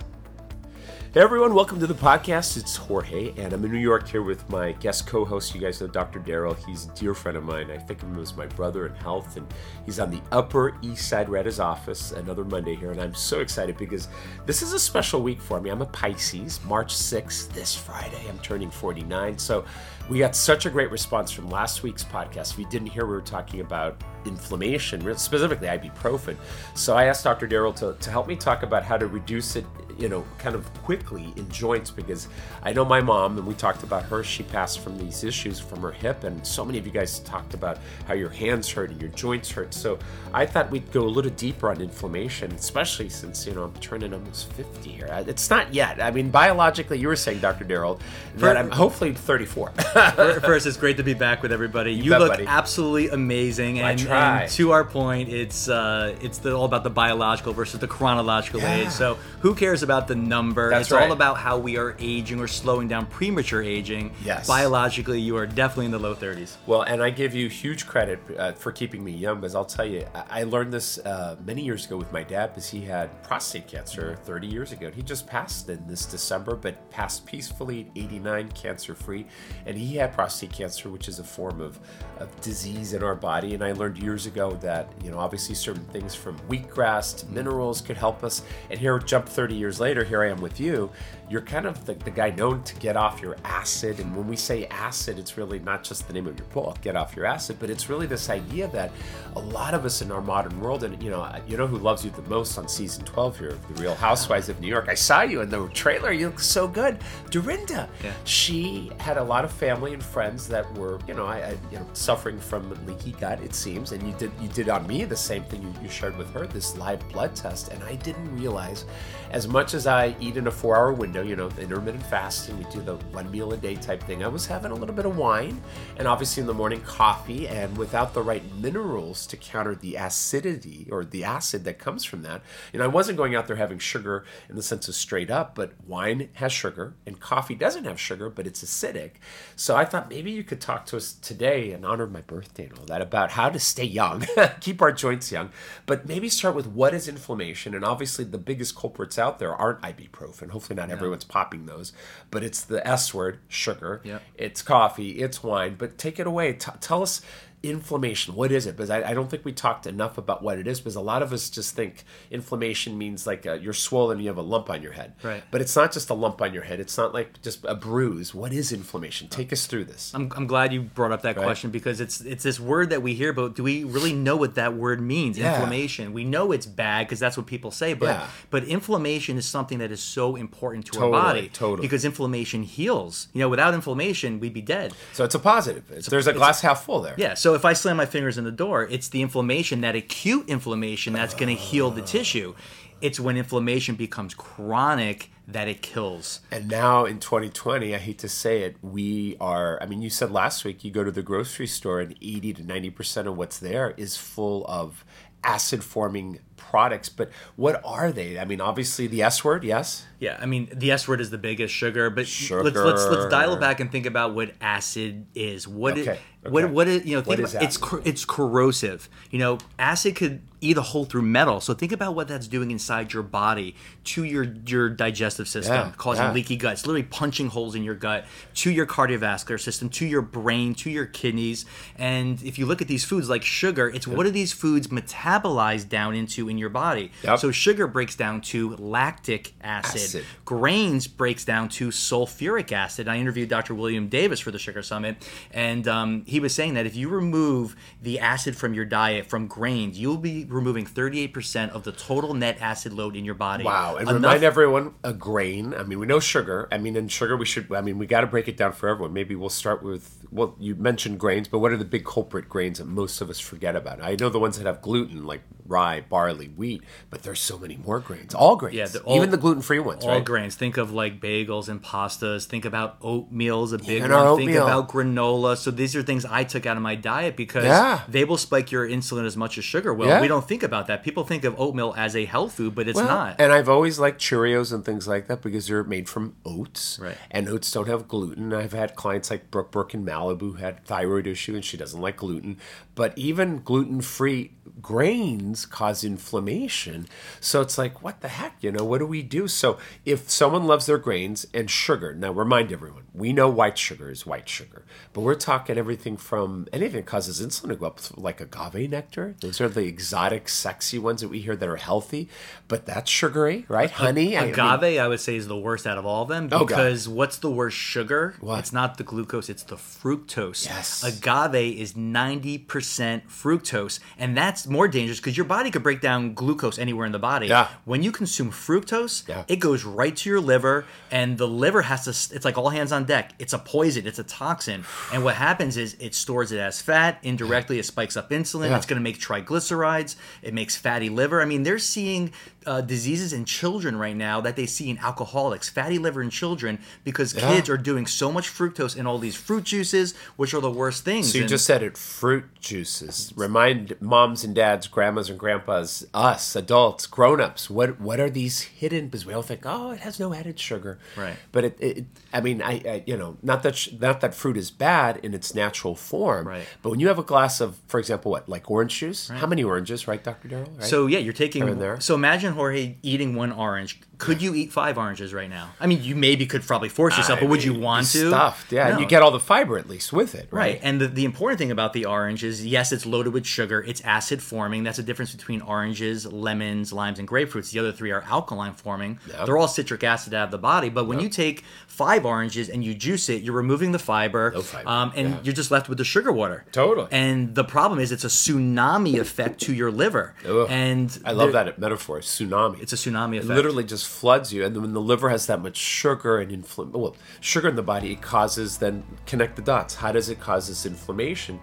Hey 1.11 1.21
everyone, 1.21 1.55
welcome 1.55 1.79
to 1.79 1.87
the 1.87 1.95
podcast. 1.95 2.55
It's 2.55 2.75
Jorge, 2.75 3.33
and 3.35 3.51
I'm 3.51 3.65
in 3.65 3.71
New 3.71 3.79
York 3.79 4.07
here 4.07 4.21
with 4.21 4.47
my 4.47 4.73
guest 4.73 5.07
co-host. 5.07 5.55
You 5.55 5.59
guys 5.59 5.81
know 5.81 5.87
Dr. 5.87 6.19
Daryl. 6.19 6.55
He's 6.67 6.85
a 6.85 6.89
dear 6.89 7.15
friend 7.15 7.35
of 7.35 7.43
mine. 7.43 7.71
I 7.71 7.79
think 7.79 8.03
of 8.03 8.09
him 8.09 8.19
as 8.19 8.37
my 8.37 8.45
brother 8.45 8.85
in 8.85 8.93
health, 8.93 9.35
and 9.35 9.51
he's 9.87 9.99
on 9.99 10.11
the 10.11 10.21
Upper 10.31 10.77
East 10.83 11.09
Side. 11.09 11.27
We're 11.27 11.37
at 11.37 11.47
his 11.47 11.59
office 11.59 12.11
another 12.11 12.45
Monday 12.45 12.75
here, 12.75 12.91
and 12.91 13.01
I'm 13.01 13.15
so 13.15 13.39
excited 13.39 13.75
because 13.75 14.07
this 14.45 14.61
is 14.61 14.73
a 14.73 14.79
special 14.79 15.23
week 15.23 15.41
for 15.41 15.59
me. 15.59 15.71
I'm 15.71 15.81
a 15.81 15.87
Pisces, 15.87 16.63
March 16.65 16.93
6th, 16.93 17.53
this 17.53 17.75
Friday. 17.75 18.23
I'm 18.29 18.37
turning 18.37 18.69
49, 18.69 19.35
so 19.39 19.65
we 20.11 20.19
got 20.19 20.35
such 20.35 20.67
a 20.67 20.69
great 20.69 20.91
response 20.91 21.31
from 21.31 21.49
last 21.49 21.81
week's 21.81 22.03
podcast. 22.03 22.51
If 22.51 22.59
you 22.59 22.69
didn't 22.69 22.89
hear, 22.89 23.07
we 23.07 23.13
were 23.13 23.21
talking 23.21 23.61
about 23.61 23.99
inflammation, 24.25 25.01
specifically 25.17 25.69
ibuprofen. 25.69 26.37
So 26.75 26.95
I 26.95 27.05
asked 27.05 27.23
Dr. 27.23 27.47
Daryl 27.47 27.75
to, 27.77 27.97
to 27.99 28.11
help 28.11 28.27
me 28.27 28.35
talk 28.35 28.61
about 28.61 28.83
how 28.83 28.97
to 28.97 29.07
reduce 29.07 29.55
it 29.55 29.65
you 29.99 30.07
know, 30.07 30.25
kind 30.37 30.55
of 30.55 30.71
quickly 30.83 31.33
in 31.35 31.49
joints 31.49 31.91
because 31.91 32.27
I 32.63 32.71
know 32.71 32.85
my 32.85 33.01
mom, 33.01 33.37
and 33.37 33.45
we 33.45 33.53
talked 33.53 33.83
about 33.83 34.03
her, 34.03 34.23
she 34.23 34.43
passed 34.43 34.79
from 34.79 34.97
these 34.97 35.23
issues 35.23 35.59
from 35.59 35.81
her 35.81 35.91
hip, 35.91 36.23
and 36.23 36.45
so 36.45 36.63
many 36.63 36.77
of 36.77 36.85
you 36.85 36.91
guys 36.91 37.19
talked 37.19 37.53
about 37.53 37.79
how 38.07 38.13
your 38.13 38.29
hands 38.29 38.69
hurt 38.69 38.91
and 38.91 39.01
your 39.01 39.11
joints 39.11 39.51
hurt. 39.51 39.73
So 39.73 39.99
I 40.33 40.45
thought 40.45 40.71
we'd 40.71 40.91
go 40.91 41.01
a 41.01 41.09
little 41.09 41.31
deeper 41.31 41.69
on 41.69 41.81
inflammation, 41.81 42.51
especially 42.53 43.09
since, 43.09 43.45
you 43.45 43.53
know, 43.53 43.63
I'm 43.63 43.73
turning 43.75 44.13
almost 44.13 44.51
50 44.53 44.89
here. 44.89 45.07
It's 45.27 45.49
not 45.49 45.73
yet. 45.73 46.01
I 46.01 46.11
mean, 46.11 46.29
biologically, 46.29 46.97
you 46.97 47.09
were 47.09 47.15
saying, 47.15 47.39
Dr. 47.39 47.65
Daryl, 47.65 47.99
that 48.35 48.55
I'm 48.55 48.71
hopefully 48.71 49.13
34. 49.13 49.71
First, 50.41 50.65
it's 50.65 50.77
great 50.77 50.97
to 50.97 51.03
be 51.03 51.13
back 51.13 51.41
with 51.41 51.51
everybody. 51.51 51.91
You, 51.91 52.03
you 52.03 52.09
bet, 52.11 52.19
look 52.21 52.29
buddy. 52.29 52.45
absolutely 52.45 53.09
amazing, 53.09 53.79
and, 53.79 53.99
and, 54.07 54.49
to 54.51 54.71
our 54.71 54.83
point, 54.83 55.29
it's 55.29 55.67
uh, 55.67 56.15
it's 56.21 56.37
the, 56.37 56.55
all 56.55 56.65
about 56.65 56.83
the 56.83 56.89
biological 56.89 57.53
versus 57.53 57.79
the 57.79 57.87
chronological 57.87 58.61
yeah. 58.61 58.75
age. 58.75 58.89
So 58.89 59.17
who 59.41 59.55
cares 59.55 59.83
about 59.83 59.88
the 59.89 60.15
number? 60.15 60.69
That's 60.69 60.87
it's 60.87 60.91
right. 60.91 61.03
all 61.07 61.11
about 61.11 61.37
how 61.37 61.57
we 61.57 61.77
are 61.77 61.95
aging 61.99 62.39
or 62.39 62.47
slowing 62.47 62.87
down 62.87 63.05
premature 63.07 63.61
aging. 63.61 64.11
Yes. 64.23 64.47
Biologically, 64.47 65.19
you 65.19 65.37
are 65.37 65.45
definitely 65.45 65.85
in 65.85 65.91
the 65.91 65.99
low 65.99 66.15
30s. 66.15 66.57
Well, 66.65 66.83
and 66.83 67.01
I 67.01 67.09
give 67.09 67.33
you 67.33 67.49
huge 67.49 67.87
credit 67.87 68.19
uh, 68.37 68.51
for 68.53 68.71
keeping 68.71 69.03
me 69.03 69.11
young, 69.11 69.39
because 69.39 69.55
I'll 69.55 69.65
tell 69.65 69.85
you, 69.85 70.05
I 70.13 70.43
learned 70.43 70.71
this 70.71 70.99
uh, 70.99 71.35
many 71.45 71.61
years 71.61 71.85
ago 71.85 71.97
with 71.97 72.11
my 72.11 72.23
dad, 72.23 72.47
because 72.47 72.69
he 72.69 72.81
had 72.81 73.21
prostate 73.23 73.67
cancer 73.67 74.17
30 74.23 74.47
years 74.47 74.71
ago. 74.71 74.91
He 74.91 75.01
just 75.01 75.27
passed 75.27 75.69
in 75.69 75.85
this 75.87 76.05
December, 76.05 76.55
but 76.55 76.89
passed 76.89 77.25
peacefully, 77.25 77.81
at 77.81 77.97
89, 77.97 78.49
cancer 78.51 78.95
free, 78.95 79.25
and 79.65 79.77
he 79.77 79.95
had 79.95 80.13
prostate 80.13 80.51
cancer, 80.51 80.89
which 80.89 81.07
is 81.07 81.19
a 81.19 81.23
form 81.23 81.61
of, 81.61 81.79
of 82.19 82.39
disease 82.41 82.93
in 82.93 83.03
our 83.03 83.15
body. 83.15 83.53
And 83.53 83.63
I 83.63 83.71
learned 83.71 83.97
years 83.97 84.25
ago 84.25 84.51
that, 84.61 84.91
you 85.03 85.11
know, 85.11 85.19
obviously 85.19 85.55
certain 85.55 85.85
things 85.85 86.15
from 86.15 86.37
wheatgrass 86.41 87.19
to 87.19 87.25
minerals 87.27 87.81
could 87.81 87.97
help 87.97 88.23
us. 88.23 88.43
And 88.69 88.79
here, 88.79 88.99
jump 88.99 89.27
30 89.27 89.55
years 89.55 89.78
later, 89.79 90.03
here 90.03 90.23
I 90.23 90.29
am 90.29 90.41
with 90.41 90.59
you. 90.59 90.91
You're 91.29 91.41
kind 91.41 91.67
of 91.67 91.85
the, 91.85 91.93
the 91.93 92.09
guy 92.09 92.31
known 92.31 92.63
to 92.63 92.75
get 92.77 92.97
off 92.97 93.21
your 93.21 93.37
acid. 93.43 93.99
And 93.99 94.15
when 94.15 94.27
we 94.27 94.35
say 94.35 94.65
acid, 94.67 95.19
it's 95.19 95.37
really 95.37 95.59
not 95.59 95.83
just 95.83 96.07
the 96.07 96.13
name 96.13 96.25
of 96.25 96.37
your 96.37 96.47
book, 96.47 96.81
Get 96.81 96.95
Off 96.95 97.15
Your 97.15 97.25
Acid, 97.25 97.57
but 97.59 97.69
it's 97.69 97.87
really 97.87 98.07
this 98.07 98.29
idea 98.31 98.67
that 98.69 98.91
a 99.35 99.39
lot 99.39 99.75
of 99.75 99.85
us 99.85 100.01
in 100.01 100.11
our 100.11 100.21
modern 100.21 100.59
world, 100.59 100.83
and 100.83 101.01
you 101.03 101.11
know, 101.11 101.31
you 101.47 101.55
know 101.55 101.67
who 101.67 101.77
loves 101.77 102.03
you 102.03 102.09
the 102.11 102.23
most 102.23 102.57
on 102.57 102.67
season 102.67 103.05
12 103.05 103.37
here 103.37 103.49
of 103.49 103.75
The 103.75 103.81
Real 103.81 103.93
Housewives 103.93 104.49
of 104.49 104.59
New 104.59 104.67
York. 104.67 104.87
I 104.89 104.95
saw 104.95 105.21
you 105.21 105.41
in 105.41 105.49
the 105.49 105.67
trailer. 105.69 106.11
You 106.11 106.27
look 106.27 106.39
so 106.39 106.67
good. 106.67 106.97
Dorinda. 107.29 107.87
Yeah. 108.03 108.13
She 108.23 108.91
had 108.99 109.17
a 109.17 109.23
lot 109.23 109.45
of 109.45 109.51
family 109.51 109.93
and 109.93 110.03
friends 110.03 110.47
that 110.47 110.71
were, 110.75 110.99
you 111.07 111.13
know, 111.13 111.25
I, 111.27 111.37
I, 111.37 111.57
you 111.71 111.77
know, 111.77 111.85
suffering 111.93 112.39
from 112.39 112.73
leaky 112.87 113.11
gut. 113.13 113.39
It 113.41 113.53
seems, 113.53 113.91
and 113.91 114.01
you 114.01 114.13
did 114.17 114.31
you 114.41 114.47
did 114.49 114.67
on 114.67 114.87
me 114.87 115.05
the 115.05 115.15
same 115.15 115.43
thing 115.43 115.61
you, 115.61 115.73
you 115.83 115.89
shared 115.89 116.17
with 116.17 116.31
her 116.33 116.47
this 116.47 116.75
live 116.77 117.07
blood 117.09 117.35
test, 117.35 117.69
and 117.69 117.83
I 117.83 117.95
didn't 117.95 118.35
realize, 118.35 118.85
as 119.31 119.47
much 119.47 119.68
as 119.73 119.87
I 119.87 120.15
eat 120.19 120.37
in 120.37 120.47
a 120.47 120.51
four-hour 120.51 120.93
window, 120.93 121.21
you 121.21 121.35
know, 121.35 121.49
intermittent 121.59 122.05
fasting, 122.05 122.57
we 122.57 122.63
do 122.65 122.81
the 122.81 122.95
one 123.11 123.29
meal 123.29 123.53
a 123.53 123.57
day 123.57 123.75
type 123.75 124.01
thing. 124.03 124.23
I 124.23 124.27
was 124.27 124.45
having 124.45 124.71
a 124.71 124.75
little 124.75 124.95
bit 124.95 125.05
of 125.05 125.17
wine, 125.17 125.61
and 125.97 126.07
obviously 126.07 126.41
in 126.41 126.47
the 126.47 126.53
morning 126.53 126.81
coffee, 126.81 127.47
and 127.47 127.77
without 127.77 128.13
the 128.13 128.21
right 128.21 128.43
minerals 128.55 129.27
to 129.27 129.37
counter 129.37 129.75
the 129.75 129.95
acidity 129.95 130.87
or 130.91 131.05
the 131.05 131.23
acid 131.23 131.65
that 131.65 131.77
comes 131.77 132.03
from 132.05 132.21
that, 132.23 132.41
you 132.73 132.79
know, 132.79 132.85
I 132.85 132.87
wasn't 132.87 133.17
going 133.17 133.35
out 133.35 133.47
there 133.47 133.57
having 133.57 133.79
sugar 133.79 134.25
in 134.49 134.55
the 134.55 134.63
sense 134.63 134.87
of 134.87 134.95
straight 134.95 135.29
up, 135.29 135.55
but 135.55 135.73
wine 135.85 136.29
has 136.33 136.51
sugar 136.51 136.95
and 137.05 137.19
coffee 137.19 137.55
doesn't 137.55 137.85
have 137.85 137.99
sugar, 137.99 138.29
but 138.29 138.47
it's 138.47 138.63
acidic. 138.63 139.11
So 139.55 139.75
I 139.75 139.85
thought 139.85 140.09
maybe 140.09 140.31
you 140.31 140.43
could 140.43 140.61
talk 140.61 140.85
to 140.87 140.97
us 140.97 141.13
today 141.13 141.71
in 141.71 141.85
honor 141.85 142.03
of 142.03 142.11
my 142.11 142.21
birthday 142.21 142.65
and 142.65 142.77
all 142.77 142.85
that 142.85 143.01
about 143.01 143.31
how 143.31 143.49
to 143.49 143.59
stay 143.59 143.83
young, 143.83 144.25
keep 144.61 144.81
our 144.81 144.91
joints 144.91 145.31
young, 145.31 145.51
but 145.85 146.07
maybe 146.07 146.29
start 146.29 146.55
with 146.55 146.67
what 146.67 146.93
is 146.93 147.07
inflammation. 147.07 147.75
And 147.75 147.85
obviously, 147.85 148.25
the 148.25 148.37
biggest 148.37 148.75
culprits 148.75 149.19
out 149.19 149.37
there 149.37 149.58
aren't 149.59 149.81
ibuprofen. 149.81 150.49
Hopefully, 150.49 150.75
not 150.75 150.89
everyone's 150.89 151.23
popping 151.23 151.65
those, 151.65 151.93
but 152.31 152.43
it's 152.43 152.61
the 152.61 152.85
S 152.87 153.13
word, 153.13 153.39
sugar. 153.47 154.01
Yep. 154.03 154.21
It's 154.35 154.61
coffee, 154.61 155.11
it's 155.21 155.43
wine. 155.43 155.75
But 155.77 155.97
take 155.97 156.19
it 156.19 156.25
away. 156.25 156.53
T- 156.53 156.71
tell 156.79 157.03
us 157.03 157.21
inflammation. 157.61 158.35
What 158.35 158.51
is 158.51 158.65
it? 158.65 158.77
Because 158.77 158.89
I, 158.89 159.09
I, 159.09 159.13
don't 159.13 159.29
think 159.29 159.43
we 159.43 159.51
talked 159.51 159.85
enough 159.85 160.17
about 160.17 160.41
what 160.41 160.57
it 160.57 160.67
is 160.67 160.79
because 160.79 160.95
a 160.95 161.01
lot 161.01 161.21
of 161.21 161.33
us 161.33 161.49
just 161.49 161.75
think 161.75 162.05
inflammation 162.31 162.97
means 162.97 163.27
like 163.27 163.45
a, 163.45 163.59
you're 163.59 163.73
swollen 163.73 164.17
and 164.17 164.23
you 164.23 164.29
have 164.29 164.37
a 164.37 164.43
lump 164.43 164.69
on 164.69 164.81
your 164.81 164.93
head. 164.93 165.13
Right. 165.23 165.43
But 165.51 165.59
it's 165.59 165.75
not 165.75 165.91
just 165.91 166.09
a 166.09 166.13
lump 166.13 166.41
on 166.41 166.53
your 166.53 166.63
head. 166.63 166.79
It's 166.79 166.97
not 166.97 167.13
like 167.13 167.41
just 167.41 167.65
a 167.65 167.75
bruise. 167.75 168.33
What 168.33 168.53
is 168.53 168.71
inflammation? 168.71 169.27
Take 169.27 169.51
us 169.51 169.67
through 169.67 169.85
this. 169.85 170.13
I'm, 170.15 170.31
I'm 170.35 170.47
glad 170.47 170.71
you 170.71 170.81
brought 170.81 171.11
up 171.11 171.23
that 171.23 171.35
right? 171.35 171.43
question 171.43 171.69
because 171.69 171.99
it's 171.99 172.21
it's 172.21 172.43
this 172.43 172.59
word 172.59 172.91
that 172.91 173.01
we 173.01 173.13
hear 173.13 173.33
but 173.33 173.55
do 173.55 173.63
we 173.63 173.83
really 173.83 174.13
know 174.13 174.37
what 174.37 174.55
that 174.55 174.75
word 174.75 175.01
means? 175.01 175.37
Yeah. 175.37 175.55
inflammation. 175.55 176.13
We 176.13 176.23
know 176.23 176.53
it's 176.53 176.65
bad 176.65 177.07
because 177.07 177.19
that's 177.19 177.35
what 177.35 177.45
people 177.45 177.71
say 177.71 177.93
but 177.93 178.05
yeah. 178.05 178.27
but 178.49 178.63
inflammation 178.63 179.37
is 179.37 179.45
something 179.45 179.79
that 179.79 179.91
is 179.91 180.01
so 180.01 180.37
important 180.37 180.85
to 180.85 180.91
totally, 180.93 181.13
our 181.13 181.21
body 181.21 181.49
totally. 181.49 181.81
because 181.81 182.05
inflammation 182.05 182.63
heals. 182.63 183.27
You 183.33 183.41
know 183.41 183.49
without 183.49 183.73
inflammation 183.73 184.39
we'd 184.39 184.53
be 184.53 184.61
dead. 184.61 184.93
So 185.11 185.25
it's 185.25 185.35
a 185.35 185.39
positive. 185.39 185.91
It's, 185.91 186.07
there's 186.07 186.27
a 186.27 186.33
glass 186.33 186.61
half 186.61 186.85
full 186.85 187.01
there. 187.01 187.15
Yeah 187.17 187.35
so 187.48 187.48
if 187.55 187.65
i 187.65 187.73
slam 187.73 187.97
my 187.97 188.05
fingers 188.05 188.37
in 188.37 188.43
the 188.43 188.51
door, 188.51 188.83
it's 188.83 189.09
the 189.09 189.21
inflammation, 189.21 189.81
that 189.81 189.95
acute 189.95 190.49
inflammation 190.49 191.13
that's 191.13 191.33
going 191.33 191.55
to 191.55 191.61
heal 191.61 191.91
the 191.91 192.01
ah. 192.01 192.05
tissue. 192.05 192.55
It's 193.01 193.19
when 193.19 193.37
inflammation 193.37 193.95
becomes 193.95 194.33
chronic 194.33 195.29
that 195.51 195.67
it 195.67 195.81
kills. 195.81 196.41
And 196.51 196.67
now 196.67 197.05
in 197.05 197.19
2020, 197.19 197.95
I 197.95 197.97
hate 197.97 198.19
to 198.19 198.29
say 198.29 198.61
it, 198.61 198.77
we 198.81 199.35
are. 199.41 199.81
I 199.81 199.85
mean, 199.85 200.01
you 200.01 200.09
said 200.09 200.31
last 200.31 200.63
week 200.63 200.83
you 200.83 200.91
go 200.91 201.03
to 201.03 201.11
the 201.11 201.23
grocery 201.23 201.67
store 201.67 201.99
and 201.99 202.15
80 202.21 202.53
to 202.53 202.63
90% 202.63 203.27
of 203.27 203.37
what's 203.37 203.57
there 203.57 203.93
is 203.97 204.15
full 204.15 204.65
of 204.67 205.03
acid 205.43 205.83
forming 205.83 206.39
products. 206.57 207.09
But 207.09 207.31
what 207.55 207.81
are 207.83 208.11
they? 208.11 208.37
I 208.37 208.45
mean, 208.45 208.61
obviously 208.61 209.07
the 209.07 209.23
S 209.23 209.43
word, 209.43 209.63
yes? 209.63 210.05
Yeah, 210.19 210.37
I 210.39 210.45
mean 210.45 210.69
the 210.73 210.91
S 210.91 211.07
word 211.07 211.21
is 211.21 211.29
the 211.29 211.37
biggest 211.37 211.73
sugar, 211.73 212.09
but 212.09 212.27
sugar. 212.27 212.63
let's 212.63 212.77
let's 212.77 213.05
let's 213.05 213.31
dial 213.31 213.53
it 213.53 213.59
back 213.59 213.79
and 213.79 213.91
think 213.91 214.05
about 214.05 214.35
what 214.35 214.53
acid 214.61 215.25
is. 215.33 215.67
What 215.67 215.93
okay. 215.93 216.01
it, 216.01 216.09
okay. 216.09 216.19
what 216.51 216.69
what 216.69 216.87
it, 216.87 217.05
you 217.05 217.15
know? 217.15 217.21
Think 217.21 217.39
about, 217.39 217.63
it's 217.63 217.79
it's 218.03 218.25
corrosive. 218.25 219.09
You 219.31 219.39
know, 219.39 219.57
acid 219.79 220.15
could 220.15 220.41
eat 220.61 220.77
a 220.77 220.81
hole 220.81 221.05
through 221.05 221.21
metal. 221.21 221.61
So 221.61 221.73
think 221.73 221.93
about 221.93 222.15
what 222.15 222.27
that's 222.27 222.47
doing 222.47 222.71
inside 222.71 223.13
your 223.13 223.23
body 223.23 223.75
to 224.05 224.23
your 224.25 224.43
your 224.65 224.89
digestive 224.89 225.38
system, 225.47 225.75
yeah, 225.75 225.91
causing 225.97 226.25
yeah. 226.25 226.33
leaky 226.33 226.55
gut. 226.55 226.73
It's 226.73 226.85
literally 226.85 227.03
punching 227.03 227.47
holes 227.47 227.75
in 227.75 227.83
your 227.83 227.95
gut 227.95 228.25
to 228.55 228.71
your 228.71 228.85
cardiovascular 228.85 229.59
system, 229.59 229.89
to 229.89 230.05
your 230.05 230.21
brain, 230.21 230.75
to 230.75 230.89
your 230.89 231.05
kidneys. 231.05 231.65
And 231.97 232.41
if 232.43 232.57
you 232.57 232.65
look 232.65 232.81
at 232.81 232.87
these 232.87 233.05
foods 233.05 233.29
like 233.29 233.43
sugar, 233.43 233.89
it's 233.89 234.07
what 234.07 234.23
do 234.23 234.31
these 234.31 234.53
foods 234.53 234.87
metabolize 234.87 235.87
down 235.87 236.15
into 236.15 236.49
in 236.49 236.57
your 236.57 236.69
body? 236.69 237.11
Yep. 237.23 237.39
So 237.39 237.51
sugar 237.51 237.87
breaks 237.87 238.15
down 238.15 238.41
to 238.41 238.75
lactic 238.77 239.53
acid. 239.61 240.01
acid. 240.01 240.25
Grains 240.45 241.07
breaks 241.07 241.45
down 241.45 241.69
to 241.69 241.89
sulfuric 241.89 242.71
acid. 242.71 243.07
I 243.07 243.17
interviewed 243.17 243.49
Dr. 243.49 243.75
William 243.75 244.07
Davis 244.07 244.39
for 244.39 244.51
the 244.51 244.59
Sugar 244.59 244.81
Summit, 244.81 245.17
and 245.51 245.87
um, 245.87 246.23
he 246.25 246.39
was 246.39 246.53
saying 246.53 246.73
that 246.75 246.85
if 246.85 246.95
you 246.95 247.09
remove 247.09 247.75
the 248.01 248.19
acid 248.19 248.55
from 248.55 248.73
your 248.73 248.85
diet 248.85 249.25
from 249.25 249.47
grains, 249.47 249.99
you'll 249.99 250.17
be 250.17 250.45
removing 250.45 250.85
38% 250.85 251.69
of 251.71 251.83
the 251.83 251.91
total 251.91 252.33
net 252.33 252.57
acid 252.59 252.93
load 252.93 253.15
in 253.15 253.25
your 253.25 253.35
body. 253.35 253.63
Wow. 253.63 253.95
And 253.95 254.09
Enough- 254.09 254.15
remind 254.21 254.43
everyone 254.43 254.93
a 255.03 255.13
grain. 255.19 255.73
I 255.73 255.83
mean, 255.83 255.99
we 255.99 256.05
know 256.07 256.19
sugar. 256.19 256.67
I 256.71 256.77
mean, 256.77 256.95
in 256.95 257.07
sugar, 257.07 257.37
we 257.37 257.45
should, 257.45 257.71
I 257.73 257.81
mean, 257.81 257.97
we 257.97 258.07
got 258.07 258.21
to 258.21 258.27
break 258.27 258.47
it 258.47 258.57
down 258.57 258.71
for 258.71 258.89
everyone. 258.89 259.13
Maybe 259.13 259.35
we'll 259.35 259.49
start 259.49 259.83
with, 259.83 260.25
well, 260.31 260.55
you 260.59 260.75
mentioned 260.75 261.19
grains, 261.19 261.47
but 261.47 261.59
what 261.59 261.71
are 261.71 261.77
the 261.77 261.85
big 261.85 262.05
culprit 262.05 262.49
grains 262.49 262.79
that 262.79 262.87
most 262.87 263.21
of 263.21 263.29
us 263.29 263.39
forget 263.39 263.75
about? 263.75 264.01
I 264.01 264.15
know 264.15 264.29
the 264.29 264.39
ones 264.39 264.57
that 264.57 264.65
have 264.65 264.81
gluten, 264.81 265.25
like 265.25 265.41
rye, 265.69 266.01
barley, 266.01 266.47
wheat, 266.47 266.81
but 267.09 267.23
there's 267.23 267.39
so 267.39 267.57
many 267.57 267.77
more 267.85 267.99
grains. 267.99 268.33
All 268.35 268.55
grains, 268.57 268.75
Yeah, 268.75 268.87
the- 268.87 269.01
all- 269.03 269.15
even 269.15 269.29
the 269.29 269.37
gluten-free 269.37 269.79
ones, 269.79 270.03
all 270.03 270.09
right? 270.09 270.25
grains. 270.25 270.55
Think 270.55 270.75
of 270.77 270.91
like 270.91 271.21
bagels 271.21 271.69
and 271.69 271.81
pastas. 271.81 272.45
Think 272.45 272.65
about 272.65 272.97
oatmeal 273.01 273.63
is 273.63 273.71
a 273.71 273.77
big 273.77 273.89
Even 273.89 274.11
one. 274.11 274.37
Think 274.37 274.51
about 274.51 274.89
granola. 274.89 275.55
So 275.55 275.71
these 275.71 275.95
are 275.95 276.01
things 276.01 276.25
I 276.25 276.43
took 276.43 276.65
out 276.65 276.75
of 276.75 276.83
my 276.83 276.95
diet 276.95 277.37
because 277.37 277.65
Yeah. 277.65 278.01
they 278.09 278.25
will 278.25 278.37
spike 278.37 278.71
your 278.71 278.87
insulin 278.87 279.25
as 279.25 279.37
much 279.37 279.57
as 279.57 279.63
sugar 279.63 279.93
will. 279.93 280.07
Yeah. 280.07 280.19
We 280.21 280.27
don't 280.27 280.47
think 280.47 280.63
about 280.63 280.87
that. 280.87 281.03
People 281.03 281.23
think 281.23 281.43
of 281.43 281.57
oatmeal 281.59 281.93
as 281.95 282.15
a 282.15 282.25
health 282.25 282.53
food, 282.53 282.73
but 282.75 282.87
it's 282.87 282.95
Well, 282.97 283.05
not. 283.07 283.35
And 283.39 283.53
I've 283.53 283.69
always 283.69 283.99
liked 283.99 284.19
Cheerios 284.19 284.73
and 284.73 284.83
things 284.83 285.07
like 285.07 285.27
that 285.27 285.41
because 285.43 285.67
they're 285.67 285.83
made 285.83 286.09
from 286.09 286.35
oats. 286.45 286.97
Right. 287.01 287.15
And 287.29 287.47
oats 287.47 287.69
don't 287.71 287.87
have 287.87 288.07
gluten. 288.07 288.53
I've 288.53 288.73
had 288.73 288.95
clients 288.95 289.29
like 289.29 289.51
Brooke 289.51 289.71
Brooke 289.71 289.93
in 289.93 290.03
Malibu 290.03 290.39
who 290.39 290.53
had 290.53 290.83
thyroid 290.85 291.27
issue 291.27 291.53
and 291.53 291.63
she 291.63 291.77
doesn't 291.77 292.01
like 292.01 292.17
gluten. 292.17 292.57
But 292.95 293.13
even 293.17 293.61
gluten 293.63 294.01
free 294.01 294.51
grains 294.81 295.58
cause 295.65 296.03
inflammation. 296.03 297.07
So 297.39 297.61
it's 297.61 297.77
like, 297.77 298.01
what 298.03 298.21
the 298.21 298.27
heck? 298.29 298.55
You 298.61 298.71
know, 298.71 298.83
what 298.83 298.99
do 298.99 299.05
we 299.05 299.21
do? 299.23 299.47
So 299.47 299.77
if 300.05 300.29
someone 300.29 300.65
loves 300.65 300.85
their 300.85 300.97
grains 300.97 301.45
and 301.53 301.69
sugar, 301.69 302.13
now 302.13 302.31
remind 302.31 302.71
everyone, 302.71 303.03
we 303.13 303.33
know 303.33 303.49
white 303.49 303.77
sugar 303.77 304.09
is 304.09 304.25
white 304.25 304.47
sugar, 304.47 304.83
but 305.13 305.21
we're 305.21 305.35
talking 305.35 305.77
everything 305.77 306.17
from 306.17 306.67
anything 306.71 306.97
that 306.97 307.05
causes 307.05 307.41
insulin 307.41 307.69
to 307.69 307.75
go 307.75 307.87
up, 307.87 307.99
like 308.17 308.39
agave 308.41 308.89
nectar. 308.89 309.35
Those 309.41 309.59
are 309.61 309.69
the 309.69 309.85
exotic, 309.85 310.47
sexy 310.49 310.99
ones 310.99 311.21
that 311.21 311.27
we 311.29 311.39
hear 311.39 311.55
that 311.55 311.67
are 311.69 311.75
healthy, 311.77 312.29
but 312.67 312.85
that's 312.85 313.09
sugary, 313.09 313.59
eh, 313.69 313.73
right? 313.73 313.91
Honey, 313.91 314.37
I 314.37 314.45
mean- 314.45 314.53
Agave, 314.53 314.99
I 314.99 315.07
would 315.07 315.19
say, 315.19 315.35
is 315.35 315.47
the 315.47 315.57
worst 315.57 315.85
out 315.87 315.97
of 315.97 316.05
all 316.05 316.23
of 316.23 316.29
them 316.29 316.49
Oh, 316.51 316.65
because 316.65 317.07
what's 317.07 317.37
the 317.37 317.49
worst 317.51 317.77
sugar? 317.77 318.35
What? 318.39 318.59
It's 318.59 318.73
not 318.73 318.97
the 318.97 319.03
glucose, 319.03 319.49
it's 319.49 319.63
the 319.63 319.75
fructose. 319.75 320.65
Yes. 320.65 321.03
Agave 321.03 321.55
is 321.79 321.93
90% 321.93 323.27
fructose, 323.27 323.99
and 324.17 324.35
that's 324.37 324.67
more 324.67 324.87
dangerous 324.87 325.19
because 325.19 325.37
your 325.37 325.45
body 325.49 325.69
could 325.71 325.83
break 325.83 325.99
down 325.99 326.33
glucose 326.33 326.79
anywhere 326.79 327.05
in 327.05 327.11
the 327.11 327.19
body. 327.19 327.47
Yeah. 327.47 327.67
When 327.83 328.01
you 328.03 328.11
consume 328.13 328.51
fructose, 328.51 329.27
Yeah. 329.27 329.43
it 329.49 329.57
goes 329.57 329.83
right 329.83 330.15
to 330.15 330.29
your 330.29 330.39
liver, 330.39 330.85
and 331.11 331.37
the 331.37 331.47
liver 331.47 331.81
has 331.81 332.05
to, 332.05 332.11
it's 332.35 332.45
like 332.45 332.57
all 332.57 332.69
hands 332.69 332.93
on 332.93 333.03
deck. 333.03 333.33
It's 333.39 333.51
a 333.51 333.59
poison, 333.59 334.07
it's 334.07 334.19
a 334.19 334.23
toxin. 334.23 334.85
And 335.13 335.23
what 335.25 335.35
happens 335.35 335.75
is 335.75 335.97
it 335.99 336.15
stores 336.15 336.51
it 336.53 336.59
as 336.59 336.81
fat. 336.81 337.19
Indirectly, 337.23 337.79
it 337.79 337.85
spikes 337.85 338.15
up 338.15 338.29
insulin. 338.29 338.69
Yeah. 338.69 338.77
It's 338.77 338.85
going 338.85 338.99
to 339.01 339.03
make 339.03 339.19
triglycerides. 339.19 340.15
It 340.41 340.53
makes 340.53 340.77
fatty 340.77 341.09
liver. 341.09 341.41
I 341.41 341.45
mean, 341.45 341.63
they're 341.63 341.79
seeing 341.79 342.31
uh, 342.69 342.81
diseases 342.81 343.33
in 343.33 343.43
children 343.45 343.97
right 343.97 344.15
now 344.15 344.39
that 344.39 344.55
they 344.55 344.67
see 344.67 344.89
in 344.91 344.97
alcoholics, 344.99 345.67
fatty 345.67 345.97
liver 345.97 346.21
in 346.21 346.29
children, 346.29 346.77
because 347.03 347.33
kids 347.33 347.67
are 347.67 347.77
doing 347.77 348.05
so 348.05 348.31
much 348.31 348.47
fructose 348.47 348.95
in 348.95 349.07
all 349.07 349.17
these 349.17 349.35
fruit 349.35 349.63
juices, 349.63 350.13
which 350.35 350.53
are 350.53 350.61
the 350.61 350.69
worst 350.69 351.03
things. 351.03 351.31
So 351.31 351.39
you 351.39 351.43
And- 351.45 351.49
just 351.49 351.65
said 351.65 351.81
it, 351.81 351.97
fruit 351.97 352.45
juices. 352.61 353.33
Remind 353.35 353.95
moms 353.99 354.43
and 354.43 354.53
dads, 354.53 354.85
grandmas 354.87 355.29
and 355.31 355.39
grandpas, 355.39 356.05
us, 356.13 356.55
adults, 356.55 357.07
grown-ups, 357.07 357.69
what 357.69 357.99
what 357.99 358.19
are 358.19 358.29
these 358.29 358.61
hidden? 358.61 359.07
Because 359.07 359.25
we 359.25 359.33
all 359.33 359.41
think, 359.41 359.61
oh, 359.65 359.89
it 359.91 360.01
has 360.01 360.19
no 360.19 360.33
added 360.33 360.59
sugar. 360.59 360.99
Right. 361.17 361.37
But 361.51 361.63
it, 361.65 361.77
it 361.79 362.05
I 362.31 362.39
mean, 362.41 362.61
I, 362.61 362.73
I 362.85 363.03
you 363.07 363.17
know, 363.17 363.37
not 363.41 363.63
that 363.63 363.75
sh- 363.75 363.89
not 363.99 364.21
that 364.21 364.35
fruit 364.35 364.57
is 364.57 364.69
bad 364.69 365.19
in 365.23 365.33
its 365.33 365.55
natural 365.55 365.95
form. 365.95 366.47
Right. 366.47 366.67
But 366.83 366.91
when 366.91 366.99
you 366.99 367.07
have 367.07 367.17
a 367.17 367.23
glass 367.23 367.61
of, 367.61 367.77
for 367.87 367.99
example, 367.99 368.29
what 368.31 368.47
like 368.47 368.69
orange 368.69 368.99
juice? 368.99 369.29
How 369.29 369.47
many 369.47 369.63
oranges, 369.63 370.07
right, 370.07 370.23
Doctor 370.23 370.47
Daryl? 370.47 370.77
Right? 370.77 370.83
So 370.87 371.07
yeah, 371.07 371.19
you're 371.19 371.33
taking. 371.33 371.59
So 371.99 372.13
imagine 372.15 372.53
Jorge 372.59 372.95
eating 373.03 373.35
one 373.35 373.53
orange. 373.53 374.01
Could 374.17 374.41
you 374.41 374.53
eat 374.53 374.73
five 374.73 374.97
oranges 374.97 375.33
right 375.33 375.49
now? 375.49 375.69
I 375.79 375.87
mean, 375.87 376.03
you 376.03 376.13
maybe 376.13 376.45
could 376.45 376.63
probably 376.63 376.89
force 376.89 377.15
yourself, 377.17 377.39
I 377.39 377.43
but 377.43 377.49
would 377.51 377.63
you 377.63 377.73
want 377.73 378.05
to? 378.07 378.27
Stuffed, 378.27 378.69
yeah. 378.69 378.89
No. 378.89 378.99
you 378.99 379.05
get 379.05 379.21
all 379.21 379.31
the 379.31 379.39
fiber 379.39 379.77
at 379.77 379.87
least 379.87 380.11
with 380.11 380.35
it, 380.35 380.49
Right. 380.51 380.73
right? 380.73 380.79
And 380.83 380.99
the, 380.99 381.07
the 381.07 381.23
important 381.23 381.57
thing 381.57 381.71
about 381.71 381.93
the 381.93 382.03
orange 382.03 382.43
is 382.43 382.65
yes, 382.65 382.91
it's 382.91 383.05
loaded 383.05 383.31
with 383.31 383.45
sugar. 383.45 383.81
It's 383.87 384.01
acid 384.01 384.43
forming. 384.43 384.83
That's 384.83 384.97
the 384.97 385.03
difference 385.03 385.33
between 385.33 385.61
oranges, 385.61 386.25
lemons, 386.25 386.91
limes, 386.91 387.17
and 387.17 387.29
grapefruits. 387.29 387.71
The 387.71 387.79
other 387.79 387.93
three 387.93 388.11
are 388.11 388.23
alkaline 388.23 388.73
forming. 388.73 389.19
Yep. 389.29 389.45
They're 389.45 389.57
all 389.57 389.69
citric 389.69 390.03
acid 390.03 390.33
out 390.33 390.43
of 390.45 390.51
the 390.51 390.57
body. 390.57 390.89
But 390.89 391.05
when 391.07 391.21
you 391.21 391.29
take 391.29 391.63
five 391.87 392.25
oranges 392.25 392.67
and 392.67 392.83
you 392.83 392.93
juice 392.95 393.29
it, 393.29 393.41
you're 393.41 393.55
removing 393.55 393.93
the 393.93 393.99
fiber. 393.99 394.51
No 394.53 394.61
fiber, 394.61 394.89
Um, 394.89 395.13
and 395.15 395.29
yeah. 395.29 395.39
you're 395.43 395.53
just 395.55 395.71
left 395.71 395.87
with 395.87 395.97
the 395.97 396.03
sugar 396.03 396.33
water. 396.33 396.65
Totally. 396.73 397.07
And 397.11 397.55
the 397.55 397.63
problem 397.63 398.01
is 398.01 398.11
it's 398.11 398.25
a 398.25 398.27
tsunami 398.27 399.17
effect 399.17 399.61
to 399.61 399.73
your 399.73 399.91
liver. 399.91 400.35
Ugh. 400.45 400.67
And 400.69 401.17
I 401.23 401.31
love 401.31 401.53
that 401.53 401.79
metaphor, 401.79 402.21
tsunami. 402.39 402.81
It's 402.81 402.93
a 402.93 402.95
tsunami 402.95 403.37
It 403.37 403.45
literally 403.45 403.83
just 403.83 404.07
floods 404.07 404.53
you, 404.53 404.65
and 404.65 404.75
then 404.75 404.81
when 404.81 404.93
the 404.93 405.01
liver 405.01 405.29
has 405.29 405.45
that 405.47 405.61
much 405.61 405.77
sugar 405.77 406.39
and 406.39 406.51
infl- 406.51 406.91
well, 406.91 407.15
sugar 407.41 407.67
in 407.67 407.75
the 407.75 407.83
body, 407.83 408.13
it 408.13 408.21
causes 408.21 408.77
then 408.77 409.03
connect 409.25 409.55
the 409.55 409.61
dots. 409.61 409.95
How 409.95 410.11
does 410.11 410.29
it 410.29 410.39
cause 410.39 410.67
this 410.67 410.85
inflammation? 410.85 411.59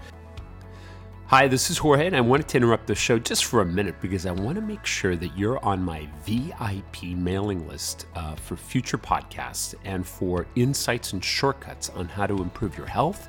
Hi, 1.28 1.48
this 1.48 1.70
is 1.70 1.78
Jorge, 1.78 2.06
and 2.06 2.14
I 2.14 2.20
wanted 2.20 2.46
to 2.48 2.58
interrupt 2.58 2.86
the 2.86 2.94
show 2.94 3.18
just 3.18 3.46
for 3.46 3.60
a 3.60 3.64
minute 3.64 3.96
because 4.00 4.26
I 4.26 4.30
want 4.30 4.54
to 4.54 4.60
make 4.60 4.86
sure 4.86 5.16
that 5.16 5.36
you're 5.36 5.58
on 5.64 5.82
my 5.82 6.06
VIP 6.24 7.16
mailing 7.16 7.66
list 7.66 8.06
uh, 8.14 8.36
for 8.36 8.56
future 8.56 8.96
podcasts 8.96 9.74
and 9.84 10.06
for 10.06 10.46
insights 10.54 11.14
and 11.14 11.24
shortcuts 11.24 11.90
on 11.90 12.06
how 12.06 12.28
to 12.28 12.34
improve 12.42 12.78
your 12.78 12.86
health. 12.86 13.28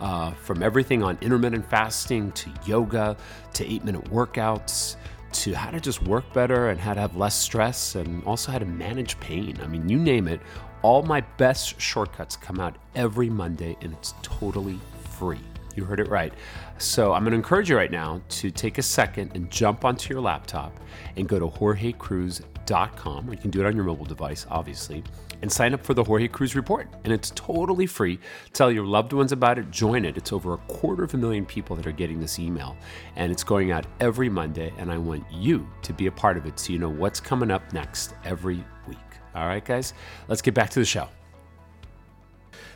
Uh, 0.00 0.32
from 0.32 0.62
everything 0.62 1.02
on 1.02 1.16
intermittent 1.20 1.64
fasting 1.70 2.32
to 2.32 2.50
yoga 2.66 3.16
to 3.52 3.64
eight 3.70 3.84
minute 3.84 4.04
workouts 4.10 4.96
to 5.34 5.52
how 5.52 5.70
to 5.70 5.80
just 5.80 6.02
work 6.04 6.32
better 6.32 6.70
and 6.70 6.80
how 6.80 6.94
to 6.94 7.00
have 7.00 7.16
less 7.16 7.34
stress 7.34 7.96
and 7.96 8.24
also 8.24 8.52
how 8.52 8.58
to 8.58 8.64
manage 8.64 9.18
pain. 9.20 9.58
I 9.62 9.66
mean, 9.66 9.88
you 9.88 9.98
name 9.98 10.28
it, 10.28 10.40
all 10.82 11.02
my 11.02 11.20
best 11.38 11.80
shortcuts 11.80 12.36
come 12.36 12.60
out 12.60 12.76
every 12.94 13.28
Monday 13.28 13.76
and 13.82 13.92
it's 13.92 14.14
totally 14.22 14.78
free. 15.18 15.40
You 15.74 15.84
heard 15.84 15.98
it 15.98 16.08
right. 16.08 16.32
So 16.78 17.12
I'm 17.12 17.22
going 17.22 17.32
to 17.32 17.36
encourage 17.36 17.68
you 17.68 17.76
right 17.76 17.90
now 17.90 18.20
to 18.28 18.50
take 18.50 18.78
a 18.78 18.82
second 18.82 19.32
and 19.34 19.50
jump 19.50 19.84
onto 19.84 20.12
your 20.12 20.22
laptop 20.22 20.78
and 21.16 21.28
go 21.28 21.38
to 21.38 21.48
jorgecruise.com, 21.48 22.53
or 22.70 23.24
you 23.30 23.36
can 23.36 23.50
do 23.50 23.60
it 23.60 23.66
on 23.66 23.76
your 23.76 23.84
mobile 23.84 24.04
device, 24.04 24.46
obviously, 24.50 25.02
and 25.42 25.50
sign 25.50 25.74
up 25.74 25.84
for 25.84 25.94
the 25.94 26.02
Jorge 26.02 26.28
Cruise 26.28 26.56
Report. 26.56 26.88
And 27.04 27.12
it's 27.12 27.30
totally 27.34 27.86
free. 27.86 28.18
Tell 28.52 28.70
your 28.70 28.86
loved 28.86 29.12
ones 29.12 29.32
about 29.32 29.58
it, 29.58 29.70
join 29.70 30.04
it. 30.04 30.16
It's 30.16 30.32
over 30.32 30.54
a 30.54 30.58
quarter 30.58 31.04
of 31.04 31.14
a 31.14 31.16
million 31.16 31.44
people 31.44 31.76
that 31.76 31.86
are 31.86 31.92
getting 31.92 32.20
this 32.20 32.38
email, 32.38 32.76
and 33.16 33.30
it's 33.30 33.44
going 33.44 33.72
out 33.72 33.86
every 34.00 34.28
Monday. 34.28 34.72
And 34.78 34.90
I 34.90 34.98
want 34.98 35.24
you 35.30 35.68
to 35.82 35.92
be 35.92 36.06
a 36.06 36.12
part 36.12 36.36
of 36.36 36.46
it 36.46 36.58
so 36.58 36.72
you 36.72 36.78
know 36.78 36.88
what's 36.88 37.20
coming 37.20 37.50
up 37.50 37.72
next 37.72 38.14
every 38.24 38.64
week. 38.88 38.98
All 39.34 39.46
right, 39.46 39.64
guys, 39.64 39.94
let's 40.28 40.42
get 40.42 40.54
back 40.54 40.70
to 40.70 40.78
the 40.78 40.84
show 40.84 41.08